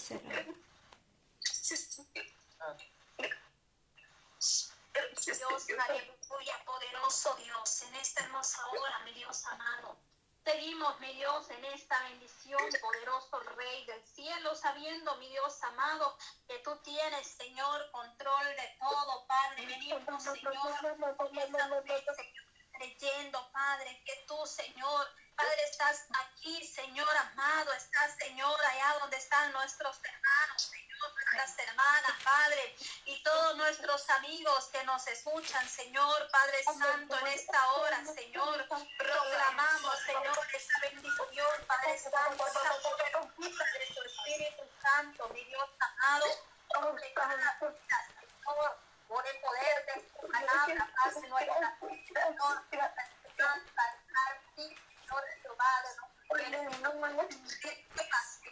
Gracias, 4.93 5.39
Dios, 5.39 5.67
aleluya, 5.89 6.65
poderoso 6.65 7.37
Dios, 7.43 7.83
en 7.83 7.95
esta 7.97 8.25
hermosa 8.25 8.59
hora, 8.69 9.01
mi 9.05 9.13
Dios 9.13 9.45
amado. 9.47 9.97
Seguimos, 10.45 10.99
mi 11.01 11.13
Dios, 11.15 11.51
en 11.51 11.65
esta 11.67 12.01
bendición, 12.05 12.63
poderoso 12.81 13.39
Rey 13.57 13.85
del 13.85 14.03
cielo, 14.07 14.55
sabiendo, 14.55 15.15
mi 15.17 15.29
Dios 15.29 15.63
amado, 15.63 16.17
que 16.47 16.59
tú 16.61 16.75
tienes, 16.83 17.27
Señor, 17.27 17.91
control 17.91 18.47
de 18.47 18.77
todo, 18.81 19.27
Padre. 19.27 19.67
Venimos, 19.67 20.23
Señor, 20.23 21.17
con 21.17 21.37
esta 21.37 21.83
fe, 21.83 22.05
Señor, 22.17 22.48
creyendo, 22.79 23.51
Padre, 23.53 24.03
que 24.07 24.25
tú, 24.27 24.47
Señor, 24.47 25.07
Padre, 25.37 25.65
estás 25.71 26.07
aquí, 26.25 26.67
Señor 26.67 27.09
amado, 27.17 27.73
estás, 27.73 28.17
Señor, 28.17 28.57
allá 28.67 28.99
donde 29.01 29.17
están 29.17 29.53
nuestros 29.53 29.97
hermanos, 30.03 30.63
Señor, 30.63 31.13
nuestras 31.15 31.59
hermanas, 31.59 32.13
Padre, 32.25 32.77
y 33.05 33.23
todos 33.23 33.57
nuestros 33.57 34.11
amigos 34.11 34.69
que 34.73 34.83
nos 34.85 35.07
escuchan, 35.07 35.69
Señor, 35.69 36.29
Padre 36.31 36.65
Santo, 36.65 37.19
en 37.19 37.27
esta 37.29 37.73
hora, 37.73 38.05
Señor, 38.05 38.67
proclamamos, 38.99 39.99
Señor, 40.07 40.39
esa 40.55 40.81
bendición, 40.81 41.67
Padre 41.67 41.99
Santo, 41.99 42.37
poderosa 42.37 43.65
de 43.79 43.95
tu 43.95 44.03
Espíritu 44.03 44.63
Santo, 44.83 45.29
mi 45.29 45.45
Dios 45.45 45.69
amado, 45.81 46.27
sobre 46.75 47.13
cada 47.15 47.37
vida, 47.37 48.07
Señor, 48.21 48.88
por 49.09 49.27
el 49.27 49.41
poder 49.41 49.87
de 49.87 50.03
tu 50.03 50.29
palabra, 50.29 50.89
Padre, 51.05 51.29
nuestra 51.29 51.73
Señor, 53.35 53.65
Señor, 54.57 55.25
Jehová, 55.43 55.83
de 55.83 55.97
los 55.97 56.09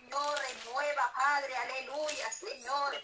Señor, 0.06 0.38
renueva, 0.38 1.12
Padre, 1.12 1.56
aleluya, 1.56 2.32
Señor. 2.32 3.02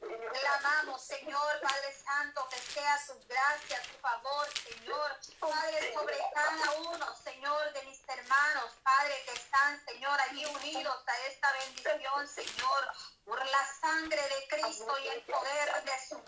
Clamamos, 0.00 1.02
Señor, 1.02 1.60
Padre 1.62 1.94
Santo, 2.04 2.46
que 2.50 2.58
sea 2.58 2.98
tu 3.06 3.14
gracia, 3.26 3.82
tu 3.82 3.98
favor, 4.00 4.46
Señor. 4.52 5.16
Padre, 5.38 5.94
sobre 5.94 6.18
cada 6.34 6.70
uno, 6.72 7.14
Señor, 7.16 7.72
de 7.72 7.82
mis 7.84 8.00
hermanos, 8.08 8.72
Padre, 8.82 9.22
que 9.24 9.32
están, 9.32 9.84
Señor, 9.86 10.20
allí 10.20 10.44
unidos 10.44 11.02
a 11.06 11.18
esta 11.28 11.52
bendición, 11.52 12.28
Señor. 12.28 12.92
Por 13.24 13.46
la 13.46 13.66
sangre 13.80 14.22
de 14.22 14.48
Cristo 14.48 14.98
y 14.98 15.08
el 15.08 15.22
poder 15.22 15.84
de 15.84 16.08
su 16.08 16.19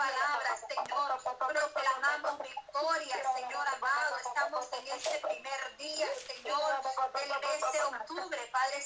octubre, 8.02 8.38
Padre 8.50 8.80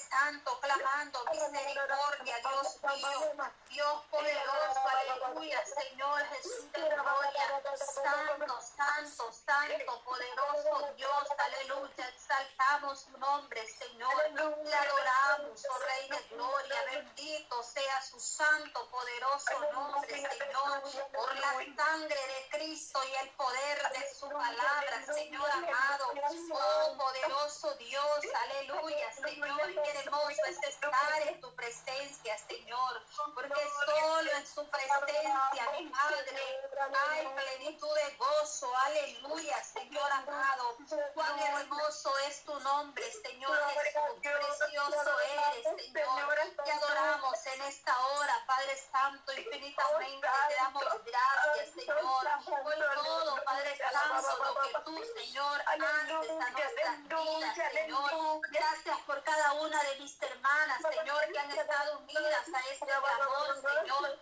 nombre, 42.66 43.04
Señor 43.12 43.56
Jesús, 43.74 44.18
precioso 44.20 45.20
eres, 45.20 45.62
Señor, 45.62 46.36
te 46.64 46.72
adoramos 46.72 47.46
en 47.46 47.62
esta 47.62 48.06
hora, 48.06 48.34
Padre 48.44 48.76
Santo, 48.90 49.32
infinitamente 49.32 50.28
te 50.48 50.54
damos 50.56 50.84
gracias, 51.04 51.74
Señor, 51.74 52.26
por 52.44 53.04
todo, 53.04 53.44
Padre 53.44 53.78
Santo, 53.78 54.44
lo 54.44 54.62
que 54.62 54.84
tú, 54.84 55.04
Señor, 55.16 55.60
haces 55.60 56.30
a 56.30 56.50
nuestras 56.50 57.02
vidas, 57.04 57.72
Señor. 57.72 58.40
Gracias 58.50 58.98
por 59.06 59.22
cada 59.22 59.52
una 59.52 59.82
de 59.84 60.00
mis 60.00 60.20
hermanas, 60.22 60.82
Señor, 60.82 61.32
que 61.32 61.38
han 61.38 61.50
estado 61.52 61.98
unidas 62.00 62.46
a 62.52 62.72
este 62.72 62.92
amor, 62.92 63.62
Señor 63.62 64.18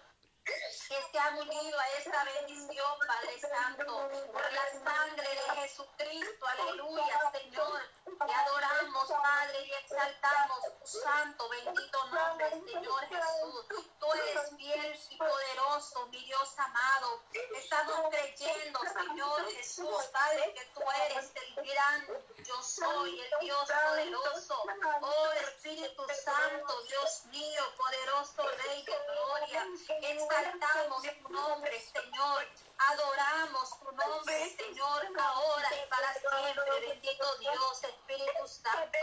que 0.88 1.02
se 1.10 1.18
han 1.18 1.38
unido 1.38 1.78
a 1.78 1.88
esta 1.98 2.24
bendición, 2.24 2.92
Padre 3.06 3.40
Santo, 3.40 4.10
por 4.32 4.52
la 4.52 4.84
sangre 4.84 5.28
de 5.28 5.60
Jesucristo, 5.62 6.46
aleluya, 6.46 7.32
Señor. 7.32 7.80
Te 8.04 8.32
adoramos, 8.32 9.08
Padre, 9.08 9.66
y 9.66 9.72
exaltamos 9.72 10.60
tu 10.80 10.86
santo, 10.86 11.48
bendito 11.48 12.06
nombre, 12.08 12.50
Señor 12.50 13.06
Jesús. 13.06 13.66
Tú 13.98 14.12
eres 14.12 14.56
fiel 14.56 15.00
y 15.10 15.16
poderoso, 15.16 16.06
mi 16.08 16.22
Dios 16.24 16.58
amado. 16.58 17.22
Estamos 17.56 18.10
creyendo, 18.10 18.80
Señor 18.80 19.50
Jesús, 19.52 20.04
Padre, 20.12 20.52
que 20.54 20.64
tú 20.74 20.82
eres 21.06 21.32
el 21.34 21.64
gran 21.64 22.06
yo 22.44 22.62
soy, 22.62 23.20
el 23.20 23.30
Dios 23.40 23.70
poderoso. 23.70 24.62
Oh 25.00 25.32
Espíritu 25.32 26.02
Santo, 26.24 26.82
Dios 26.82 27.24
mío, 27.26 27.62
poderoso 27.76 28.42
Rey 28.64 28.84
de 28.84 28.98
gloria. 29.06 29.66
Exaltamos 30.02 30.73
tu 30.74 31.32
nombre, 31.32 31.70
Señor. 31.80 32.73
Adoramos 32.76 33.78
tu 33.78 33.92
nombre, 33.92 34.56
Señor, 34.56 35.06
ahora 35.18 35.68
y 35.74 35.88
para 35.88 36.12
siempre. 36.14 36.80
Bendito 36.80 37.36
Dios, 37.38 37.84
Espíritu 37.84 38.48
Santo. 38.48 38.98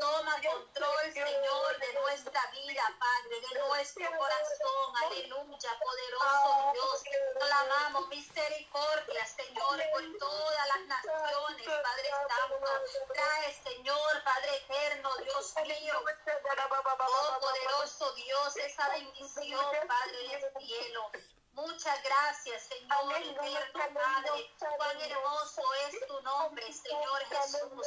Toma 0.00 0.34
control, 0.34 1.12
Señor, 1.12 1.78
de 1.78 1.92
nuestra 2.00 2.46
vida, 2.52 2.82
Padre, 2.98 3.40
de 3.40 3.58
nuestro 3.60 4.06
corazón. 4.16 4.96
Aleluya, 5.04 5.78
poderoso 5.78 6.72
Dios. 6.72 7.02
Clamamos 7.38 8.08
misericordia, 8.08 9.26
Señor, 9.26 9.82
por 9.92 10.18
todas 10.18 10.68
las 10.68 10.80
naciones, 10.86 11.66
Padre 11.66 12.10
Santo. 12.28 13.12
Trae, 13.12 13.54
Señor, 13.62 14.24
Padre 14.24 14.56
eterno, 14.56 15.10
Dios 15.18 15.54
mío. 15.66 16.00
Oh, 16.02 17.40
poderoso 17.40 18.12
Dios, 18.14 18.56
esa 18.56 18.88
bendición, 18.88 19.66
Padre 19.86 20.28
del 20.28 20.66
cielo. 20.66 21.10
Muchas 21.52 22.00
gracias, 22.04 22.62
Señor 22.62 23.16
eterno 23.16 23.94
Padre. 23.94 24.54
Cuán 24.58 25.00
hermoso 25.00 25.62
es 25.88 26.06
tu 26.06 26.20
nombre, 26.22 26.72
Señor 26.72 27.20
Jesús. 27.28 27.86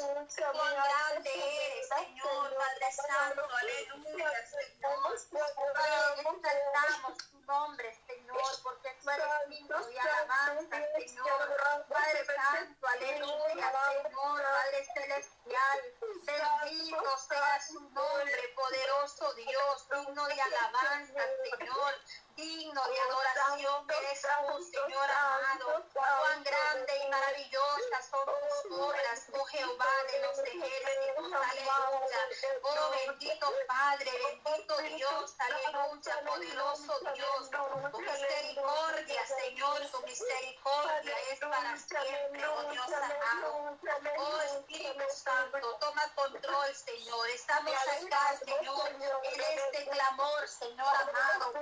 Cuán 0.52 0.76
grande 0.76 1.32
eres, 1.34 1.88
Señor 1.88 2.56
Padre 2.58 2.92
Santo. 2.92 3.48
Aleluya, 3.62 4.32
Señor. 4.48 5.16
Exaltamos 5.16 7.18
tu 7.32 7.40
nombre, 7.42 7.98
Señor, 8.08 8.62
porque 8.64 8.90
tú 9.02 9.10
eres 9.10 9.50
digno 9.50 9.90
y 9.90 9.98
alabanza, 9.98 10.78
Señor. 10.98 11.86
Padre 11.88 12.26
Santo, 12.26 12.88
aleluya, 12.88 13.72
Señor, 13.94 14.44
Padre 14.44 14.86
Celestial. 14.94 15.80
Bendito 16.26 17.18
sea 17.18 17.62
su 17.62 17.80
nombre, 17.90 18.54
poderoso 18.56 19.34
Dios, 19.34 19.90
digno 19.90 20.26
de 20.28 20.42
alabanza, 20.42 21.22
Señor 21.58 21.94
digno 22.36 22.82
de 22.88 23.00
adoración 23.00 23.86
eres 23.90 24.22
tú, 24.22 24.64
Señor 24.64 25.12
amado. 25.12 25.86
Cuán 25.94 26.44
grande 26.44 26.94
y 27.06 27.10
maravillosa 27.10 28.02
son 28.10 28.26
tus 28.26 28.72
obras, 28.80 29.28
oh 29.34 29.46
Jehová 29.46 29.94
de 30.12 30.20
los 30.22 30.40
ejércitos, 30.40 31.34
aleluya. 31.34 32.22
Oh 32.64 32.92
bendito 32.92 33.54
Padre, 33.68 34.12
bendito 34.46 34.78
Dios, 34.96 35.36
aleluya, 35.40 36.22
poderoso 36.26 37.00
Dios. 37.14 37.50
Tu 37.92 38.00
misericordia, 38.00 39.28
Señor, 39.28 39.92
tu 39.92 40.02
misericordia 40.02 41.16
es 41.32 41.40
para 41.40 41.78
siempre, 41.78 42.48
oh 42.48 42.72
Dios 42.72 42.88
amado. 42.88 43.78
Oh 44.18 44.42
Espíritu 44.42 45.04
Santo, 45.14 45.78
toma 45.80 46.14
control, 46.16 46.76
Señor. 46.76 47.30
Estamos 47.30 47.74
acá, 47.74 48.38
Señor, 48.44 48.90
en 49.24 49.42
este 49.42 49.90
clamor, 49.90 50.48
Señor 50.48 50.96
amado. 50.96 51.54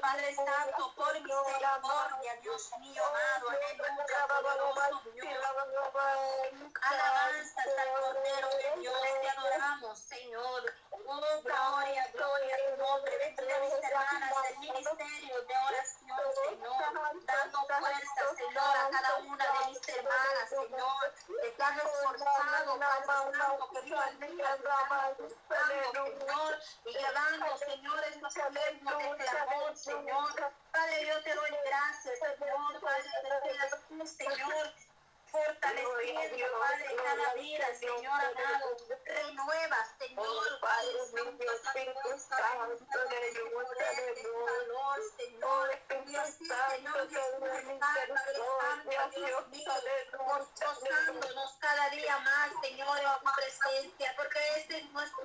Padre 0.00 0.34
Santo, 0.34 0.92
por 0.96 1.12
misericordia, 1.14 2.36
Dios 2.42 2.70
mío 2.80 3.02
amado. 3.04 3.48
Alabanzas 6.82 7.56
al 7.57 7.57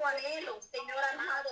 anhelo, 0.08 0.62
Señor 0.62 0.98
amado, 1.14 1.50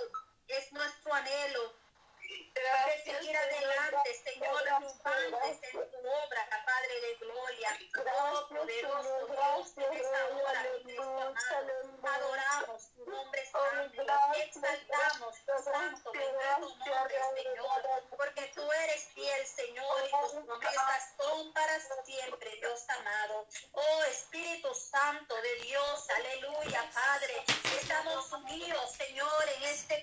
Señor, 28.88 29.48
en 29.56 29.62
este 29.68 30.02